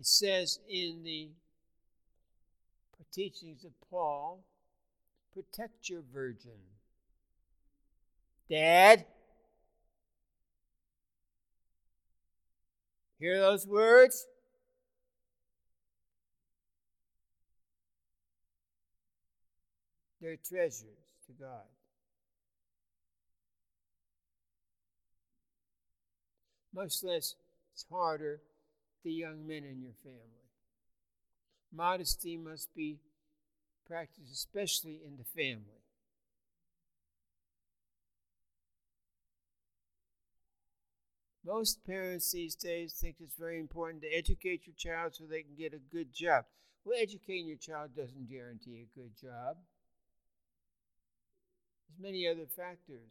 It 0.00 0.06
says 0.06 0.60
in 0.66 1.02
the 1.04 1.28
teachings 3.12 3.64
of 3.64 3.72
Paul 3.90 4.42
protect 5.34 5.90
your 5.90 6.00
virgin. 6.10 6.56
Dad, 8.48 9.04
hear 13.18 13.38
those 13.40 13.66
words? 13.66 14.26
They're 20.22 20.36
treasures 20.36 20.86
to 21.26 21.32
God. 21.38 21.66
Much 26.72 27.02
less, 27.02 27.34
it's 27.74 27.84
harder 27.90 28.40
the 29.04 29.12
young 29.12 29.46
men 29.46 29.64
in 29.64 29.80
your 29.80 29.94
family. 30.02 30.48
Modesty 31.72 32.36
must 32.36 32.74
be 32.74 32.98
practiced, 33.86 34.32
especially 34.32 35.00
in 35.04 35.16
the 35.16 35.24
family. 35.24 35.80
Most 41.44 41.84
parents 41.84 42.30
these 42.30 42.54
days 42.54 42.92
think 42.92 43.16
it's 43.18 43.34
very 43.34 43.58
important 43.58 44.02
to 44.02 44.08
educate 44.08 44.66
your 44.66 44.76
child 44.76 45.14
so 45.14 45.24
they 45.24 45.42
can 45.42 45.56
get 45.56 45.72
a 45.72 45.78
good 45.78 46.12
job. 46.12 46.44
Well, 46.84 46.98
educating 47.00 47.46
your 47.46 47.56
child 47.56 47.96
doesn't 47.96 48.30
guarantee 48.30 48.86
a 48.86 48.98
good 48.98 49.16
job. 49.20 49.56
There's 51.88 52.00
many 52.00 52.26
other 52.28 52.46
factors. 52.46 53.10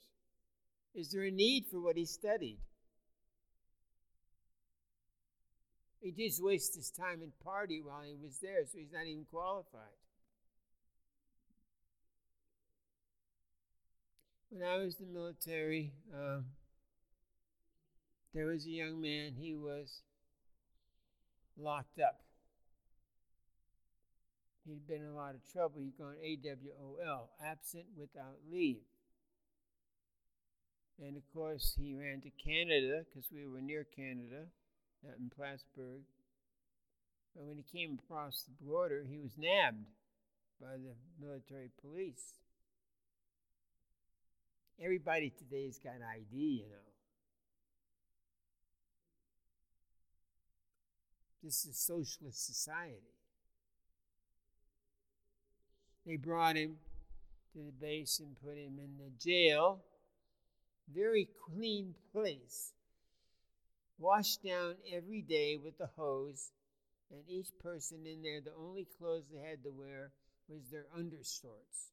Is 0.93 1.11
there 1.11 1.23
a 1.23 1.31
need 1.31 1.65
for 1.69 1.79
what 1.79 1.97
he 1.97 2.05
studied? 2.05 2.59
He 6.01 6.11
just 6.11 6.41
wasted 6.41 6.77
his 6.77 6.91
time 6.91 7.21
and 7.21 7.37
party 7.43 7.81
while 7.81 8.03
he 8.03 8.15
was 8.23 8.37
there, 8.39 8.63
so 8.65 8.77
he's 8.77 8.93
not 8.93 9.05
even 9.05 9.25
qualified. 9.29 9.97
When 14.49 14.63
I 14.63 14.77
was 14.77 14.99
in 14.99 15.07
the 15.07 15.19
military, 15.19 15.91
um, 16.13 16.45
there 18.33 18.45
was 18.45 18.65
a 18.65 18.69
young 18.69 19.01
man, 19.01 19.33
he 19.37 19.55
was 19.55 20.01
locked 21.57 21.99
up. 21.99 22.21
He'd 24.65 24.87
been 24.87 25.01
in 25.01 25.09
a 25.09 25.15
lot 25.15 25.35
of 25.35 25.41
trouble. 25.51 25.81
He'd 25.81 25.97
gone 25.97 26.15
AWOL, 26.23 27.27
absent 27.43 27.85
without 27.97 28.37
leave. 28.51 28.81
And 31.01 31.17
of 31.17 31.23
course, 31.33 31.75
he 31.79 31.95
ran 31.95 32.21
to 32.21 32.29
Canada 32.29 33.03
because 33.05 33.29
we 33.31 33.47
were 33.47 33.61
near 33.61 33.85
Canada 33.95 34.45
out 35.07 35.17
in 35.19 35.29
Plattsburgh. 35.29 36.03
But 37.35 37.45
when 37.45 37.57
he 37.57 37.63
came 37.63 37.99
across 38.03 38.43
the 38.43 38.65
border, 38.65 39.05
he 39.07 39.17
was 39.17 39.37
nabbed 39.37 39.85
by 40.61 40.73
the 40.73 40.95
military 41.25 41.69
police. 41.81 42.33
Everybody 44.81 45.31
today's 45.37 45.79
got 45.79 45.95
an 45.95 46.03
ID, 46.03 46.35
you 46.35 46.69
know. 46.69 46.89
This 51.43 51.65
is 51.65 51.71
a 51.71 51.73
socialist 51.73 52.45
society. 52.45 53.15
They 56.05 56.17
brought 56.17 56.55
him 56.55 56.77
to 57.53 57.59
the 57.59 57.71
base 57.71 58.19
and 58.19 58.35
put 58.41 58.57
him 58.57 58.79
in 58.79 58.97
the 58.97 59.11
jail. 59.17 59.79
Very 60.93 61.29
clean 61.45 61.93
place 62.11 62.73
washed 63.99 64.43
down 64.43 64.75
every 64.91 65.21
day 65.21 65.57
with 65.57 65.79
a 65.79 65.89
hose, 65.97 66.51
and 67.11 67.21
each 67.27 67.49
person 67.61 68.05
in 68.05 68.21
there, 68.23 68.41
the 68.41 68.53
only 68.57 68.87
clothes 68.97 69.25
they 69.31 69.39
had 69.39 69.63
to 69.63 69.71
wear 69.71 70.11
was 70.47 70.61
their 70.71 70.85
undershorts. 70.97 71.91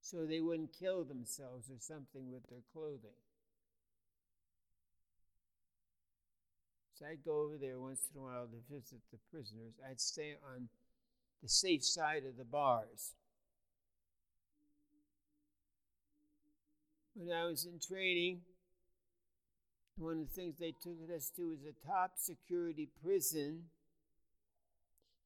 So 0.00 0.26
they 0.26 0.40
wouldn't 0.40 0.72
kill 0.78 1.04
themselves 1.04 1.70
or 1.70 1.78
something 1.78 2.30
with 2.30 2.46
their 2.48 2.62
clothing. 2.72 3.16
So 6.94 7.06
I'd 7.06 7.24
go 7.24 7.42
over 7.42 7.56
there 7.58 7.78
once 7.78 8.08
in 8.12 8.20
a 8.20 8.24
while 8.24 8.46
to 8.46 8.74
visit 8.74 9.00
the 9.12 9.18
prisoners. 9.30 9.74
I'd 9.88 10.00
stay 10.00 10.34
on 10.54 10.68
the 11.42 11.48
safe 11.48 11.84
side 11.84 12.24
of 12.24 12.36
the 12.38 12.44
bars. 12.44 13.12
When 17.14 17.34
I 17.34 17.44
was 17.44 17.66
in 17.66 17.78
training, 17.78 18.40
one 19.98 20.20
of 20.20 20.28
the 20.28 20.34
things 20.34 20.58
they 20.58 20.74
took 20.82 20.98
us 21.14 21.30
to 21.36 21.48
was 21.48 21.60
a 21.64 21.86
top 21.86 22.12
security 22.16 22.88
prison 23.02 23.64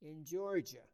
in 0.00 0.24
Georgia. 0.24 0.86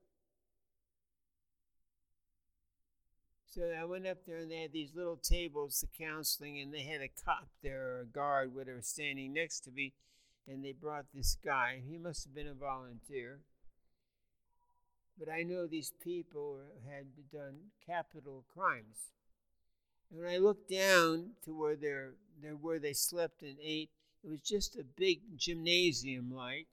So 3.57 3.63
I 3.79 3.85
went 3.85 4.07
up 4.07 4.19
there 4.27 4.39
and 4.39 4.51
they 4.51 4.61
had 4.61 4.73
these 4.73 4.95
little 4.95 5.17
tables 5.17 5.81
to 5.81 5.87
counseling, 5.99 6.61
and 6.61 6.75
they 6.75 6.83
had 6.83 7.01
a 7.01 7.09
cop 7.09 7.49
there 7.63 7.97
or 7.97 8.01
a 8.03 8.07
guard, 8.07 8.55
whatever, 8.55 8.83
standing 8.83 9.33
next 9.33 9.61
to 9.61 9.71
me, 9.71 9.95
and 10.47 10.63
they 10.63 10.73
brought 10.73 11.07
this 11.15 11.39
guy. 11.43 11.81
He 11.89 11.97
must 11.97 12.25
have 12.25 12.35
been 12.35 12.49
a 12.49 12.55
volunteer. 12.55 13.41
But 15.19 15.31
I 15.31 15.43
know 15.43 15.67
these 15.67 15.95
people 16.05 16.61
had 16.87 17.07
done 17.33 17.71
capital 17.87 18.45
crimes. 18.53 19.13
And 20.11 20.21
when 20.21 20.31
I 20.31 20.37
looked 20.37 20.71
down 20.71 21.31
to 21.47 21.59
where 21.59 21.77
they're, 21.77 22.13
they're 22.41 22.53
where 22.53 22.79
they 22.79 22.93
slept 22.93 23.43
and 23.43 23.57
ate, 23.63 23.91
it 24.25 24.29
was 24.29 24.41
just 24.41 24.77
a 24.77 24.85
big 24.85 25.21
gymnasium 25.37 26.33
like. 26.35 26.67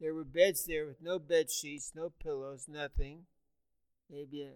There 0.00 0.14
were 0.14 0.24
beds 0.24 0.64
there 0.64 0.86
with 0.86 1.02
no 1.02 1.18
bed 1.18 1.50
sheets, 1.50 1.92
no 1.94 2.10
pillows, 2.10 2.66
nothing. 2.68 3.26
Maybe 4.08 4.48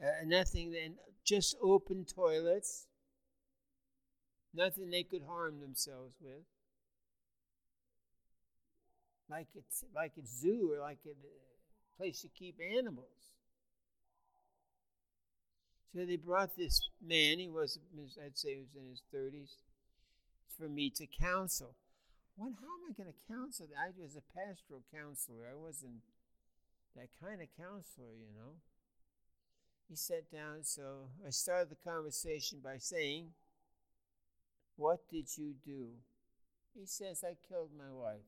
a, 0.00 0.24
nothing, 0.24 0.74
and 0.76 0.94
just 1.24 1.56
open 1.60 2.04
toilets. 2.04 2.86
Nothing 4.54 4.90
they 4.90 5.02
could 5.02 5.22
harm 5.24 5.60
themselves 5.60 6.14
with. 6.20 6.44
like 9.32 9.48
it's 9.54 9.84
like 9.94 10.12
a 10.22 10.26
zoo 10.26 10.70
or 10.72 10.80
like 10.80 10.98
a 11.06 11.16
place 11.96 12.20
to 12.20 12.28
keep 12.28 12.56
animals. 12.60 13.32
So 15.94 16.06
they 16.06 16.16
brought 16.16 16.56
this 16.56 16.80
man, 17.04 17.38
he 17.38 17.48
was, 17.48 17.78
I'd 18.24 18.38
say 18.38 18.54
he 18.54 18.60
was 18.60 18.74
in 18.74 18.88
his 18.88 19.02
30s, 19.14 19.56
for 20.56 20.68
me 20.68 20.90
to 20.90 21.06
counsel. 21.06 21.74
What, 22.36 22.52
how 22.60 22.66
am 22.66 22.88
I 22.88 22.92
going 22.96 23.12
to 23.12 23.32
counsel? 23.32 23.68
I 23.78 23.90
was 24.00 24.16
a 24.16 24.22
pastoral 24.34 24.82
counselor. 24.94 25.48
I 25.50 25.54
wasn't 25.54 26.00
that 26.96 27.08
kind 27.20 27.42
of 27.42 27.48
counselor, 27.58 28.14
you 28.16 28.32
know. 28.34 28.54
He 29.88 29.96
sat 29.96 30.30
down, 30.32 30.62
so 30.62 31.08
I 31.26 31.30
started 31.30 31.68
the 31.68 31.90
conversation 31.90 32.60
by 32.64 32.78
saying, 32.78 33.28
What 34.76 35.00
did 35.10 35.36
you 35.36 35.54
do? 35.64 35.88
He 36.74 36.86
says, 36.86 37.22
I 37.22 37.36
killed 37.46 37.70
my 37.76 37.92
wife. 37.92 38.24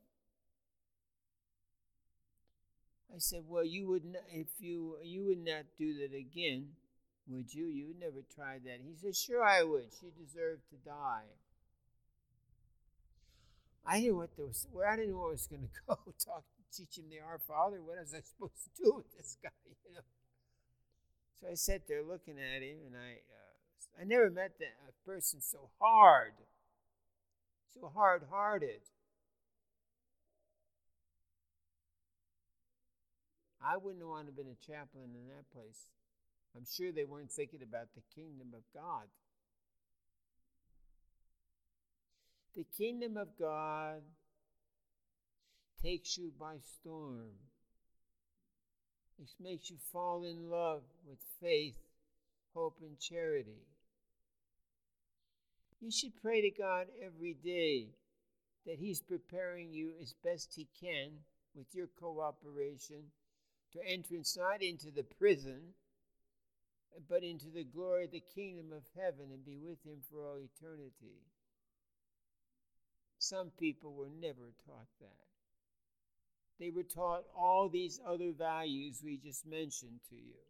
I 3.14 3.18
said, 3.18 3.44
Well, 3.48 3.64
you 3.64 3.86
would 3.88 4.04
not, 4.04 4.22
if 4.30 4.48
you 4.58 4.96
you 5.02 5.24
would 5.24 5.42
not 5.42 5.64
do 5.78 5.94
that 5.98 6.14
again, 6.14 6.68
would 7.28 7.52
you? 7.52 7.66
You 7.66 7.94
never 7.98 8.22
tried 8.34 8.64
that. 8.64 8.80
He 8.84 8.94
said, 8.94 9.16
Sure, 9.16 9.42
I 9.42 9.62
would. 9.62 9.86
She 9.98 10.10
deserved 10.16 10.68
to 10.70 10.76
die. 10.76 11.30
I 13.86 14.00
knew 14.00 14.16
what 14.16 14.30
was. 14.38 14.66
I 14.86 14.96
didn't 14.96 15.10
know 15.12 15.18
where 15.18 15.28
I 15.28 15.32
was 15.32 15.46
going 15.46 15.62
to 15.68 15.80
go. 15.86 15.98
Talk, 16.24 16.44
teach 16.72 16.98
him 16.98 17.04
the 17.10 17.20
Our 17.20 17.38
Father. 17.38 17.82
What 17.82 17.98
was 18.00 18.14
I 18.14 18.20
supposed 18.20 18.64
to 18.64 18.82
do 18.82 18.92
with 18.96 19.10
this 19.16 19.36
guy? 19.42 19.50
You 19.86 19.94
know. 19.94 20.00
So 21.40 21.48
I 21.50 21.54
sat 21.54 21.86
there 21.86 22.02
looking 22.02 22.38
at 22.38 22.62
him, 22.62 22.78
and 22.86 22.96
I, 22.96 23.20
uh, 23.20 24.00
I 24.00 24.04
never 24.04 24.30
met 24.30 24.58
that, 24.58 24.76
a 24.88 24.92
person 25.06 25.40
so 25.42 25.68
hard, 25.78 26.32
so 27.74 27.92
hard-hearted. 27.94 28.80
I 33.62 33.76
wouldn't 33.76 34.06
want 34.06 34.26
to 34.26 34.32
have 34.32 34.36
been 34.36 34.52
a 34.52 34.66
chaplain 34.66 35.10
in 35.14 35.28
that 35.28 35.50
place. 35.52 35.88
I'm 36.56 36.66
sure 36.70 36.92
they 36.92 37.04
weren't 37.04 37.32
thinking 37.32 37.62
about 37.62 37.88
the 37.94 38.02
kingdom 38.14 38.48
of 38.54 38.62
God. 38.72 39.06
The 42.54 42.64
kingdom 42.76 43.16
of 43.16 43.28
God 43.38 44.02
takes 45.82 46.16
you 46.16 46.30
by 46.38 46.56
storm. 46.60 47.32
It 49.20 49.30
makes 49.40 49.70
you 49.70 49.76
fall 49.92 50.24
in 50.24 50.48
love 50.48 50.82
with 51.08 51.18
faith, 51.40 51.78
hope, 52.54 52.78
and 52.80 52.98
charity. 52.98 53.62
You 55.80 55.90
should 55.90 56.12
pray 56.22 56.40
to 56.40 56.50
God 56.50 56.86
every 57.04 57.34
day 57.34 57.88
that 58.66 58.78
He's 58.78 59.00
preparing 59.00 59.72
you 59.72 59.92
as 60.00 60.14
best 60.24 60.54
He 60.54 60.68
can 60.80 61.10
with 61.54 61.66
your 61.74 61.88
cooperation 62.00 63.02
to 63.72 63.86
entrance 63.86 64.36
not 64.36 64.62
into 64.62 64.90
the 64.90 65.02
prison, 65.02 65.74
but 67.08 67.22
into 67.22 67.50
the 67.50 67.64
glory 67.64 68.04
of 68.04 68.12
the 68.12 68.22
kingdom 68.34 68.72
of 68.72 68.82
heaven 68.96 69.30
and 69.32 69.44
be 69.44 69.58
with 69.58 69.84
Him 69.84 69.98
for 70.10 70.24
all 70.24 70.38
eternity. 70.38 71.22
Some 73.18 73.50
people 73.58 73.94
were 73.94 74.10
never 74.20 74.52
taught 74.66 74.88
that. 75.00 75.24
They 76.60 76.70
were 76.70 76.84
taught 76.84 77.24
all 77.36 77.68
these 77.68 78.00
other 78.06 78.32
values 78.32 79.02
we 79.04 79.16
just 79.16 79.46
mentioned 79.46 80.00
to 80.10 80.16
you. 80.16 80.44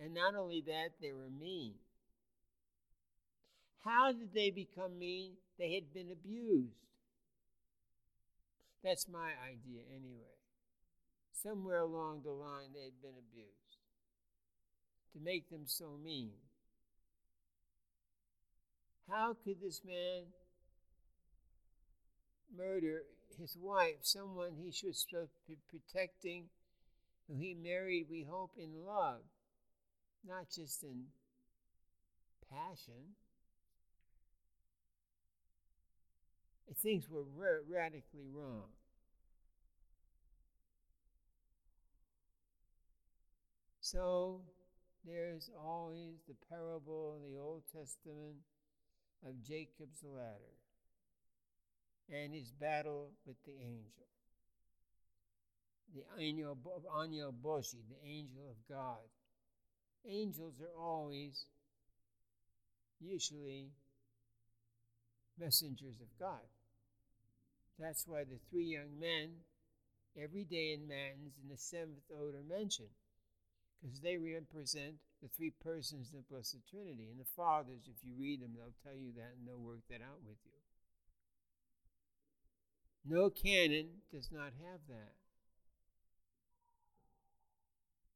And 0.00 0.14
not 0.14 0.34
only 0.34 0.62
that, 0.66 0.90
they 1.00 1.12
were 1.12 1.30
mean. 1.30 1.74
How 3.84 4.12
did 4.12 4.32
they 4.32 4.50
become 4.50 4.98
mean? 4.98 5.32
They 5.58 5.74
had 5.74 5.92
been 5.92 6.10
abused. 6.10 6.76
That's 8.84 9.08
my 9.08 9.30
idea, 9.44 9.82
anyway. 9.90 10.38
Somewhere 11.32 11.78
along 11.78 12.22
the 12.22 12.30
line, 12.30 12.68
they 12.74 12.84
had 12.84 13.02
been 13.02 13.18
abused 13.18 13.61
to 15.12 15.20
make 15.20 15.48
them 15.50 15.66
so 15.66 15.96
mean. 16.02 16.32
How 19.08 19.34
could 19.34 19.60
this 19.60 19.84
man 19.84 20.32
murder 22.56 23.02
his 23.38 23.56
wife, 23.56 23.96
someone 24.02 24.54
he 24.54 24.70
should 24.70 24.94
be 25.48 25.56
protecting, 25.68 26.48
who 27.28 27.34
he 27.36 27.54
married, 27.54 28.06
we 28.10 28.24
hope, 28.24 28.52
in 28.58 28.84
love, 28.84 29.22
not 30.24 30.48
just 30.50 30.82
in 30.82 31.06
passion. 32.50 33.16
Things 36.74 37.08
were 37.08 37.22
ra- 37.22 37.62
radically 37.68 38.26
wrong. 38.26 38.72
So 43.80 44.40
there's 45.04 45.50
always 45.58 46.22
the 46.28 46.34
parable 46.48 47.16
in 47.16 47.32
the 47.32 47.40
Old 47.40 47.62
Testament 47.72 48.36
of 49.26 49.42
Jacob's 49.42 50.02
ladder 50.02 50.56
and 52.10 52.32
his 52.32 52.50
battle 52.50 53.10
with 53.26 53.36
the 53.44 53.52
angel. 53.52 54.06
The 55.94 56.22
angel, 56.22 56.56
Angel 57.02 57.34
Boshi, 57.44 57.82
the 57.88 58.08
angel 58.08 58.48
of 58.48 58.56
God. 58.68 59.04
Angels 60.08 60.54
are 60.60 60.80
always, 60.80 61.44
usually, 63.00 63.68
messengers 65.38 66.00
of 66.00 66.08
God. 66.18 66.46
That's 67.78 68.06
why 68.06 68.24
the 68.24 68.38
three 68.50 68.64
young 68.64 68.98
men, 68.98 69.30
every 70.16 70.44
day 70.44 70.72
in 70.72 70.88
Matins, 70.88 71.34
in 71.42 71.48
the 71.48 71.58
seventh 71.58 72.10
ode 72.10 72.34
are 72.34 72.42
mentioned, 72.48 72.88
because 73.82 74.00
they 74.00 74.16
represent 74.16 74.94
the 75.22 75.28
three 75.28 75.50
persons 75.50 76.08
of 76.08 76.22
the 76.22 76.30
Blessed 76.30 76.58
Trinity. 76.70 77.08
And 77.10 77.18
the 77.18 77.28
Fathers, 77.36 77.88
if 77.90 77.98
you 78.04 78.14
read 78.18 78.40
them, 78.40 78.54
they'll 78.54 78.78
tell 78.82 78.98
you 78.98 79.12
that 79.16 79.34
and 79.38 79.46
they'll 79.46 79.58
work 79.58 79.82
that 79.90 80.02
out 80.02 80.22
with 80.24 80.38
you. 80.44 80.52
No 83.04 83.30
canon 83.30 83.88
does 84.12 84.30
not 84.30 84.52
have 84.62 84.80
that. 84.88 85.14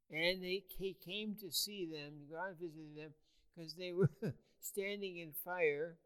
And 0.08 0.42
they 0.42 0.62
came 1.04 1.34
to 1.40 1.50
see 1.50 1.84
them, 1.84 2.28
God 2.30 2.56
visited 2.60 2.96
them, 2.96 3.10
because 3.54 3.74
they 3.74 3.92
were 3.92 4.10
standing 4.60 5.18
in 5.18 5.32
fire 5.44 5.96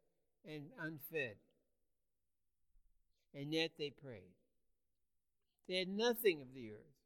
and 0.47 0.71
unfed. 0.81 1.37
And 3.35 3.53
yet 3.53 3.73
they 3.79 3.91
prayed. 3.91 4.33
They 5.69 5.77
had 5.77 5.89
nothing 5.89 6.41
of 6.41 6.55
the 6.55 6.73
earth, 6.73 7.00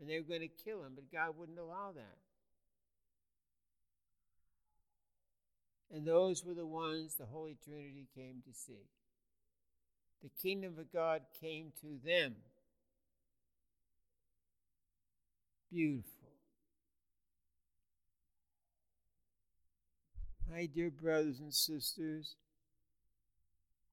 and 0.00 0.08
they 0.08 0.18
were 0.18 0.26
going 0.26 0.40
to 0.40 0.64
kill 0.64 0.82
him, 0.82 0.92
but 0.94 1.10
God 1.12 1.36
wouldn't 1.36 1.58
allow 1.58 1.92
that. 1.94 2.18
And 5.94 6.06
those 6.06 6.44
were 6.44 6.54
the 6.54 6.66
ones 6.66 7.14
the 7.14 7.26
Holy 7.26 7.56
Trinity 7.64 8.06
came 8.14 8.42
to 8.46 8.52
see 8.52 8.88
the 10.22 10.30
kingdom 10.42 10.74
of 10.78 10.92
God 10.92 11.22
came 11.40 11.72
to 11.80 11.98
them. 12.04 12.34
Beautiful. 15.70 16.12
My 20.50 20.66
dear 20.66 20.90
brothers 20.90 21.40
and 21.40 21.54
sisters, 21.54 22.34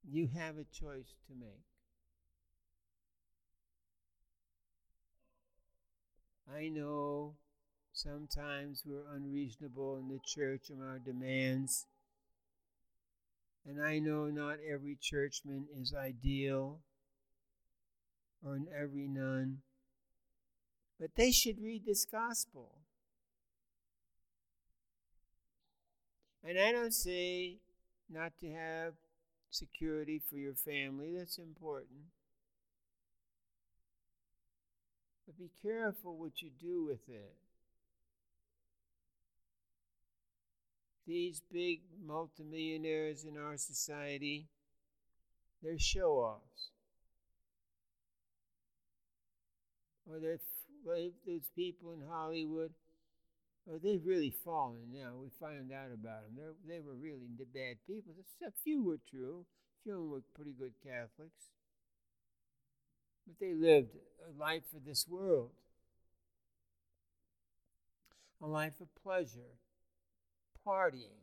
you 0.10 0.30
have 0.36 0.58
a 0.58 0.64
choice 0.64 1.14
to 1.28 1.34
make. 1.38 1.75
I 6.54 6.68
know 6.68 7.34
sometimes 7.92 8.84
we're 8.86 9.08
unreasonable 9.14 9.98
in 9.98 10.10
the 10.10 10.20
church 10.24 10.70
in 10.70 10.82
our 10.82 11.00
demands. 11.00 11.88
And 13.68 13.82
I 13.82 14.00
know 14.00 14.26
not 14.26 14.58
every 14.68 14.98
churchman 15.02 15.66
is 15.76 15.94
ideal 15.94 16.82
or 18.46 18.56
in 18.56 18.68
every 18.76 19.08
nun, 19.08 19.60
but 21.00 21.16
they 21.16 21.32
should 21.32 21.60
read 21.60 21.84
this 21.86 22.06
gospel. 22.06 22.74
And 26.48 26.60
I 26.60 26.72
don't 26.72 26.94
say 26.94 27.58
not 28.08 28.34
to 28.42 28.52
have 28.52 28.94
security 29.50 30.22
for 30.30 30.36
your 30.38 30.54
family, 30.54 31.12
that's 31.18 31.40
important. 31.40 32.12
But 35.26 35.38
be 35.38 35.50
careful 35.62 36.18
what 36.18 36.42
you 36.42 36.50
do 36.60 36.86
with 36.86 37.08
it. 37.08 37.36
these 41.08 41.42
big 41.52 41.82
multimillionaires 42.06 43.26
in 43.26 43.38
our 43.38 43.58
society, 43.58 44.48
they're 45.62 45.80
show 45.80 46.14
offs. 46.14 46.72
Or 50.10 50.20
they're, 50.20 50.40
those 50.86 51.50
people 51.56 51.94
in 51.94 52.02
Hollywood, 52.08 52.72
or 53.68 53.80
they've 53.80 54.06
really 54.06 54.34
fallen 54.44 54.92
now. 54.94 55.14
We 55.20 55.30
found 55.40 55.72
out 55.72 55.92
about 55.94 56.24
them. 56.24 56.36
They're, 56.38 56.54
they 56.68 56.82
were 56.82 56.94
really 56.94 57.28
bad 57.54 57.78
people. 57.88 58.14
A 58.46 58.52
few 58.64 58.84
were 58.84 59.00
true. 59.10 59.46
A 59.46 59.84
few 59.84 60.08
were 60.08 60.22
pretty 60.36 60.54
good 60.58 60.74
Catholics. 60.84 61.50
But 63.26 63.40
they 63.40 63.54
lived 63.54 63.96
a 64.28 64.40
life 64.40 64.64
for 64.72 64.80
this 64.80 65.06
world, 65.08 65.52
a 68.42 68.48
life 68.48 68.80
of 68.82 68.88
pleasure, 69.02 69.60
partying. 70.66 71.22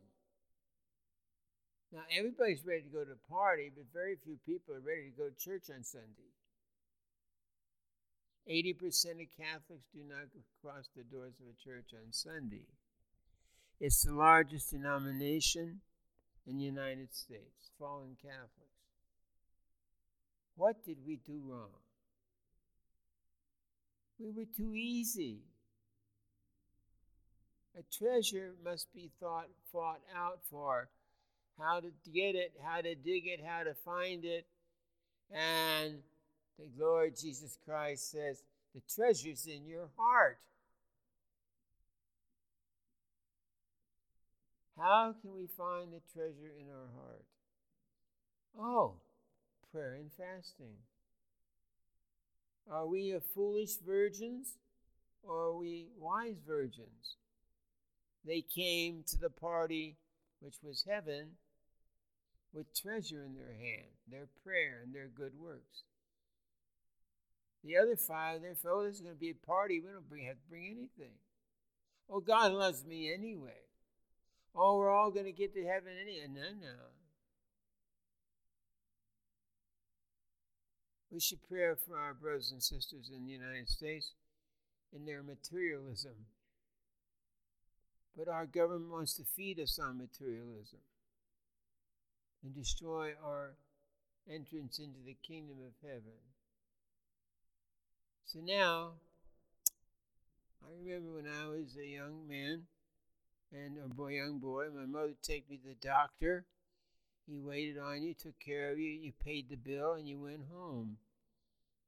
Now, 1.91 2.01
everybody's 2.17 2.65
ready 2.65 2.81
to 2.81 2.89
go 2.89 3.03
to 3.03 3.11
a 3.11 3.29
party, 3.31 3.71
but 3.75 3.85
very 3.93 4.15
few 4.23 4.37
people 4.45 4.73
are 4.73 4.79
ready 4.79 5.11
to 5.11 5.17
go 5.17 5.29
to 5.29 5.35
church 5.35 5.69
on 5.69 5.83
Sunday. 5.83 6.33
80% 8.49 9.21
of 9.21 9.29
Catholics 9.37 9.87
do 9.93 10.01
not 10.07 10.27
cross 10.61 10.89
the 10.95 11.03
doors 11.03 11.35
of 11.39 11.47
a 11.47 11.63
church 11.63 11.93
on 11.93 12.11
Sunday. 12.11 12.65
It's 13.79 14.03
the 14.03 14.13
largest 14.13 14.71
denomination 14.71 15.81
in 16.45 16.57
the 16.57 16.63
United 16.63 17.13
States, 17.13 17.71
fallen 17.79 18.17
Catholics. 18.21 18.73
What 20.55 20.83
did 20.85 20.97
we 21.05 21.17
do 21.25 21.41
wrong? 21.45 21.82
We 24.23 24.31
were 24.31 24.47
too 24.55 24.73
easy. 24.73 25.39
A 27.77 27.81
treasure 27.91 28.53
must 28.63 28.87
be 28.93 29.11
thought 29.19 29.49
fought 29.69 29.99
out 30.15 30.39
for 30.49 30.87
how 31.59 31.81
to 31.81 31.91
get 32.13 32.35
it, 32.35 32.53
how 32.63 32.79
to 32.79 32.95
dig 32.95 33.27
it, 33.27 33.41
how 33.45 33.63
to 33.63 33.73
find 33.73 34.23
it. 34.23 34.45
And 35.29 35.97
the 36.57 36.69
Lord 36.79 37.17
Jesus 37.19 37.57
Christ 37.65 38.11
says, 38.11 38.43
the 38.73 38.81
treasure's 38.95 39.45
in 39.45 39.65
your 39.65 39.89
heart. 39.97 40.39
How 44.77 45.13
can 45.21 45.33
we 45.33 45.47
find 45.47 45.91
the 45.91 46.01
treasure 46.13 46.53
in 46.57 46.67
our 46.69 46.89
heart? 46.95 47.25
Oh, 48.57 48.93
prayer 49.71 49.95
and 49.95 50.11
fasting. 50.13 50.77
Are 52.69 52.87
we 52.87 53.15
foolish 53.33 53.75
virgins 53.77 54.57
or 55.23 55.47
are 55.47 55.57
we 55.57 55.87
wise 55.97 56.37
virgins? 56.45 57.17
They 58.25 58.41
came 58.41 59.03
to 59.07 59.17
the 59.17 59.29
party, 59.29 59.97
which 60.39 60.55
was 60.63 60.85
heaven, 60.87 61.31
with 62.53 62.73
treasure 62.73 63.23
in 63.23 63.35
their 63.35 63.53
hand, 63.53 63.91
their 64.09 64.27
prayer 64.43 64.81
and 64.83 64.93
their 64.93 65.07
good 65.07 65.33
works. 65.37 65.83
The 67.63 67.77
other 67.77 67.95
five, 67.95 68.41
they 68.41 68.53
felt 68.53 68.79
oh, 68.79 68.83
this 68.83 68.95
is 68.95 69.01
going 69.01 69.15
to 69.15 69.19
be 69.19 69.31
a 69.31 69.45
party. 69.47 69.79
We 69.79 69.91
don't 69.91 70.07
bring, 70.09 70.25
have 70.25 70.35
to 70.35 70.49
bring 70.49 70.65
anything. 70.65 71.15
Oh, 72.09 72.19
God 72.19 72.51
loves 72.51 72.85
me 72.85 73.13
anyway. 73.13 73.63
Oh, 74.55 74.77
we're 74.77 74.91
all 74.91 75.11
going 75.11 75.25
to 75.25 75.31
get 75.31 75.53
to 75.55 75.65
heaven 75.65 75.93
anyway. 75.99 76.27
No, 76.29 76.41
no. 76.41 76.75
We 81.13 81.19
should 81.19 81.47
pray 81.47 81.71
for 81.85 81.95
our 81.95 82.15
brothers 82.15 82.51
and 82.51 82.63
sisters 82.63 83.11
in 83.15 83.27
the 83.27 83.31
United 83.31 83.69
States 83.69 84.13
in 84.91 85.05
their 85.05 85.21
materialism. 85.21 86.25
But 88.17 88.27
our 88.27 88.47
government 88.47 88.91
wants 88.91 89.13
to 89.17 89.23
feed 89.23 89.59
us 89.59 89.77
on 89.77 89.99
materialism 89.99 90.79
and 92.43 92.55
destroy 92.55 93.11
our 93.23 93.51
entrance 94.27 94.79
into 94.79 94.97
the 95.05 95.15
kingdom 95.21 95.57
of 95.63 95.73
heaven. 95.87 96.17
So 98.25 98.39
now, 98.39 98.93
I 100.63 100.71
remember 100.83 101.13
when 101.13 101.27
I 101.27 101.47
was 101.47 101.77
a 101.77 101.85
young 101.85 102.27
man 102.27 102.63
and 103.51 103.77
a 103.77 103.87
boy, 103.87 104.13
young 104.13 104.39
boy, 104.39 104.69
my 104.75 104.87
mother 104.87 105.13
take 105.21 105.47
me 105.47 105.57
to 105.57 105.69
the 105.69 105.87
doctor. 105.87 106.45
He 107.27 107.39
waited 107.39 107.77
on 107.77 108.03
you, 108.03 108.13
took 108.13 108.39
care 108.39 108.71
of 108.71 108.79
you, 108.79 108.89
you 108.89 109.13
paid 109.23 109.49
the 109.49 109.55
bill, 109.55 109.93
and 109.93 110.07
you 110.07 110.19
went 110.19 110.43
home. 110.51 110.97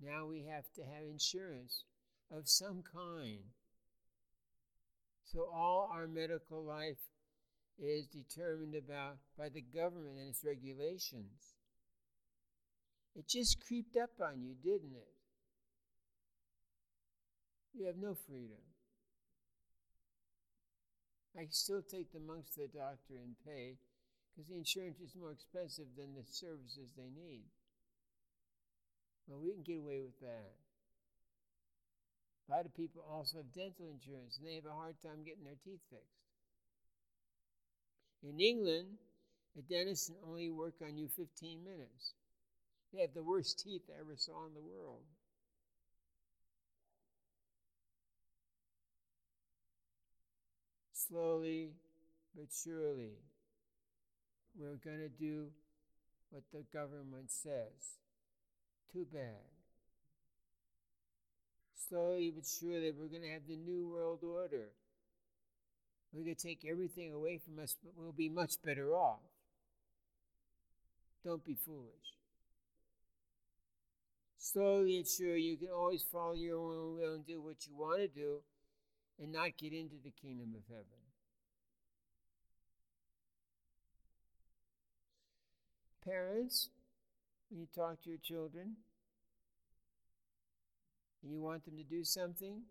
Now 0.01 0.25
we 0.25 0.45
have 0.49 0.65
to 0.75 0.81
have 0.81 1.03
insurance 1.09 1.83
of 2.31 2.47
some 2.47 2.83
kind. 2.83 3.39
So 5.25 5.49
all 5.53 5.89
our 5.91 6.07
medical 6.07 6.63
life 6.63 6.97
is 7.77 8.07
determined 8.07 8.75
about 8.75 9.17
by 9.37 9.49
the 9.49 9.61
government 9.61 10.17
and 10.17 10.29
its 10.29 10.43
regulations. 10.45 11.55
It 13.15 13.27
just 13.27 13.65
creeped 13.65 13.97
up 13.97 14.11
on 14.21 14.41
you, 14.41 14.55
didn't 14.63 14.95
it? 14.95 15.07
You 17.73 17.87
have 17.87 17.97
no 17.97 18.15
freedom. 18.27 18.63
I 21.37 21.47
still 21.49 21.81
take 21.81 22.13
the 22.13 22.19
monks 22.19 22.51
to 22.51 22.61
the 22.61 22.77
doctor 22.79 23.15
and 23.21 23.35
pay 23.45 23.77
because 24.35 24.49
the 24.49 24.57
insurance 24.57 24.99
is 24.99 25.15
more 25.15 25.31
expensive 25.31 25.87
than 25.97 26.13
the 26.13 26.27
services 26.27 26.91
they 26.97 27.07
need. 27.15 27.47
Well, 29.27 29.39
we 29.39 29.53
can 29.53 29.63
get 29.63 29.79
away 29.79 30.01
with 30.03 30.19
that. 30.19 30.53
A 32.47 32.51
lot 32.51 32.65
of 32.65 32.75
people 32.75 33.03
also 33.09 33.37
have 33.37 33.53
dental 33.53 33.87
insurance 33.89 34.37
and 34.37 34.45
they 34.45 34.55
have 34.55 34.65
a 34.65 34.75
hard 34.75 35.01
time 35.01 35.23
getting 35.23 35.45
their 35.45 35.57
teeth 35.63 35.81
fixed. 35.89 36.25
In 38.21 38.39
England, 38.39 38.97
a 39.57 39.61
dentist 39.61 40.07
can 40.07 40.17
only 40.27 40.51
work 40.51 40.75
on 40.83 40.97
you 40.97 41.07
15 41.07 41.63
minutes. 41.63 42.13
They 42.93 43.01
have 43.01 43.13
the 43.13 43.23
worst 43.23 43.63
teeth 43.63 43.83
I 43.89 43.99
ever 43.99 44.15
saw 44.15 44.45
in 44.45 44.53
the 44.53 44.61
world. 44.61 45.01
Slowly 50.93 51.69
but 52.35 52.47
surely, 52.51 53.13
we're 54.57 54.79
going 54.83 54.99
to 54.99 55.09
do 55.09 55.47
what 56.29 56.43
the 56.51 56.63
government 56.73 57.29
says. 57.29 57.99
Too 58.91 59.05
bad. 59.11 59.43
Slowly 61.89 62.31
but 62.35 62.45
surely, 62.45 62.91
we're 62.91 63.07
going 63.07 63.21
to 63.21 63.29
have 63.29 63.47
the 63.47 63.57
New 63.57 63.87
World 63.89 64.19
Order. 64.23 64.69
We're 66.11 66.23
going 66.23 66.35
to 66.35 66.47
take 66.47 66.65
everything 66.69 67.11
away 67.13 67.37
from 67.37 67.61
us, 67.61 67.75
but 67.83 67.91
we'll 67.95 68.13
be 68.13 68.29
much 68.29 68.53
better 68.63 68.95
off. 68.95 69.19
Don't 71.23 71.43
be 71.43 71.55
foolish. 71.65 72.15
Slowly 74.37 74.97
and 74.97 75.07
surely, 75.07 75.41
you 75.41 75.57
can 75.57 75.69
always 75.69 76.03
follow 76.11 76.33
your 76.33 76.57
own 76.57 76.95
will 76.95 77.15
and 77.15 77.25
do 77.25 77.41
what 77.41 77.67
you 77.67 77.75
want 77.75 77.99
to 77.99 78.07
do 78.07 78.41
and 79.19 79.31
not 79.31 79.57
get 79.57 79.73
into 79.73 79.95
the 80.03 80.11
kingdom 80.11 80.53
of 80.55 80.61
heaven. 80.69 81.04
Parents, 86.05 86.69
when 87.49 87.61
you 87.61 87.67
talk 87.73 88.01
to 88.03 88.09
your 88.09 88.19
children 88.19 88.75
and 91.23 91.31
you 91.31 91.41
want 91.41 91.65
them 91.65 91.77
to 91.77 91.83
do 91.83 92.03
something, 92.03 92.61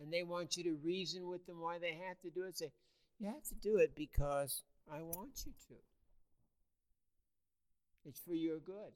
and 0.00 0.12
they 0.12 0.22
want 0.22 0.56
you 0.56 0.64
to 0.64 0.76
reason 0.84 1.28
with 1.28 1.46
them 1.46 1.60
why 1.60 1.78
they 1.78 1.98
have 2.06 2.20
to 2.20 2.30
do 2.30 2.44
it, 2.44 2.58
say, 2.58 2.70
You 3.18 3.28
have 3.28 3.44
to 3.44 3.54
do 3.54 3.78
it 3.78 3.96
because 3.96 4.62
I 4.92 5.00
want 5.00 5.44
you 5.46 5.52
to. 5.68 5.74
It's 8.04 8.20
for 8.20 8.34
your 8.34 8.58
good. 8.58 8.92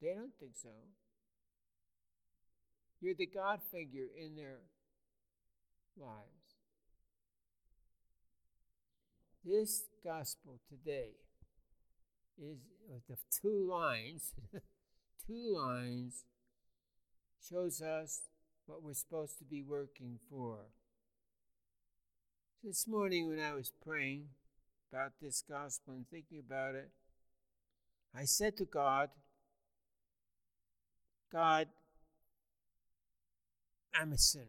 They 0.00 0.14
don't 0.14 0.34
think 0.40 0.52
so. 0.54 0.70
You're 3.00 3.14
the 3.14 3.26
God 3.26 3.60
figure 3.70 4.06
in 4.18 4.36
their 4.36 4.58
lives. 5.98 6.30
This 9.44 9.84
gospel 10.02 10.58
today 10.68 11.10
is 12.38 12.58
uh, 12.90 12.98
the 13.08 13.16
two 13.30 13.66
lines, 13.68 14.34
two 15.26 15.54
lines 15.56 16.24
shows 17.48 17.80
us 17.80 18.22
what 18.66 18.82
we're 18.82 18.94
supposed 18.94 19.38
to 19.38 19.44
be 19.44 19.62
working 19.62 20.18
for. 20.28 20.58
This 22.62 22.86
morning, 22.86 23.28
when 23.28 23.38
I 23.38 23.54
was 23.54 23.72
praying 23.84 24.26
about 24.92 25.12
this 25.20 25.42
gospel 25.48 25.94
and 25.94 26.08
thinking 26.08 26.42
about 26.44 26.74
it, 26.74 26.90
I 28.14 28.24
said 28.24 28.56
to 28.56 28.64
God, 28.64 29.10
God, 31.32 31.68
I'm 33.94 34.12
a 34.12 34.18
sinner. 34.18 34.46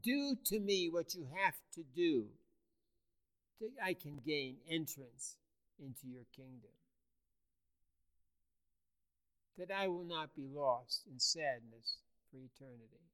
Do 0.00 0.36
to 0.46 0.60
me 0.60 0.88
what 0.90 1.14
you 1.14 1.26
have 1.34 1.54
to 1.74 1.82
do 1.94 2.26
that 3.60 3.70
I 3.82 3.94
can 3.94 4.20
gain 4.24 4.56
entrance 4.68 5.36
into 5.78 6.06
your 6.06 6.24
kingdom. 6.34 6.70
That 9.58 9.70
I 9.70 9.88
will 9.88 10.04
not 10.04 10.34
be 10.34 10.48
lost 10.52 11.02
in 11.10 11.18
sadness 11.18 11.98
for 12.30 12.38
eternity. 12.38 13.04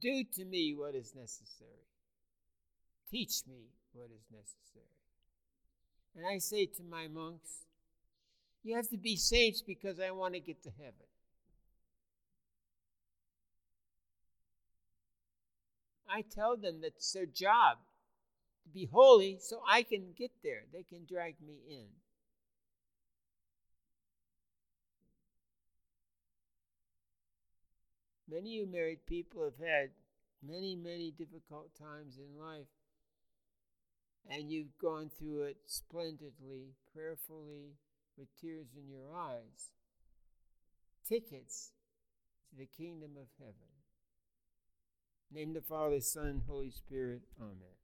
Do 0.00 0.24
to 0.36 0.44
me 0.44 0.74
what 0.76 0.94
is 0.94 1.14
necessary. 1.14 1.86
Teach 3.10 3.42
me 3.48 3.66
what 3.92 4.06
is 4.06 4.24
necessary. 4.30 4.86
And 6.16 6.24
I 6.26 6.38
say 6.38 6.66
to 6.66 6.82
my 6.82 7.08
monks, 7.08 7.66
you 8.62 8.76
have 8.76 8.88
to 8.90 8.96
be 8.96 9.16
saints 9.16 9.62
because 9.62 9.98
I 9.98 10.10
want 10.10 10.34
to 10.34 10.40
get 10.40 10.62
to 10.62 10.70
heaven. 10.70 11.06
I 16.08 16.22
tell 16.22 16.56
them 16.56 16.80
that 16.80 16.94
it's 16.96 17.12
their 17.12 17.26
job 17.26 17.78
be 18.72 18.88
holy 18.92 19.38
so 19.40 19.62
I 19.68 19.82
can 19.82 20.12
get 20.16 20.30
there. 20.42 20.62
They 20.72 20.82
can 20.82 21.04
drag 21.06 21.36
me 21.44 21.58
in. 21.68 21.86
Many 28.28 28.60
of 28.60 28.66
you 28.66 28.72
married 28.72 29.06
people 29.06 29.42
have 29.42 29.58
had 29.58 29.90
many, 30.46 30.76
many 30.76 31.10
difficult 31.10 31.74
times 31.76 32.18
in 32.18 32.38
life, 32.38 32.68
and 34.30 34.50
you've 34.50 34.78
gone 34.80 35.10
through 35.18 35.42
it 35.42 35.56
splendidly, 35.66 36.74
prayerfully, 36.94 37.74
with 38.16 38.28
tears 38.40 38.68
in 38.76 38.88
your 38.88 39.16
eyes. 39.16 39.72
Tickets 41.08 41.72
to 42.50 42.56
the 42.56 42.66
kingdom 42.66 43.12
of 43.16 43.26
heaven. 43.38 43.54
Name 45.32 45.52
the 45.52 45.60
Father, 45.60 46.00
Son, 46.00 46.42
Holy 46.46 46.70
Spirit. 46.70 47.22
Amen. 47.40 47.79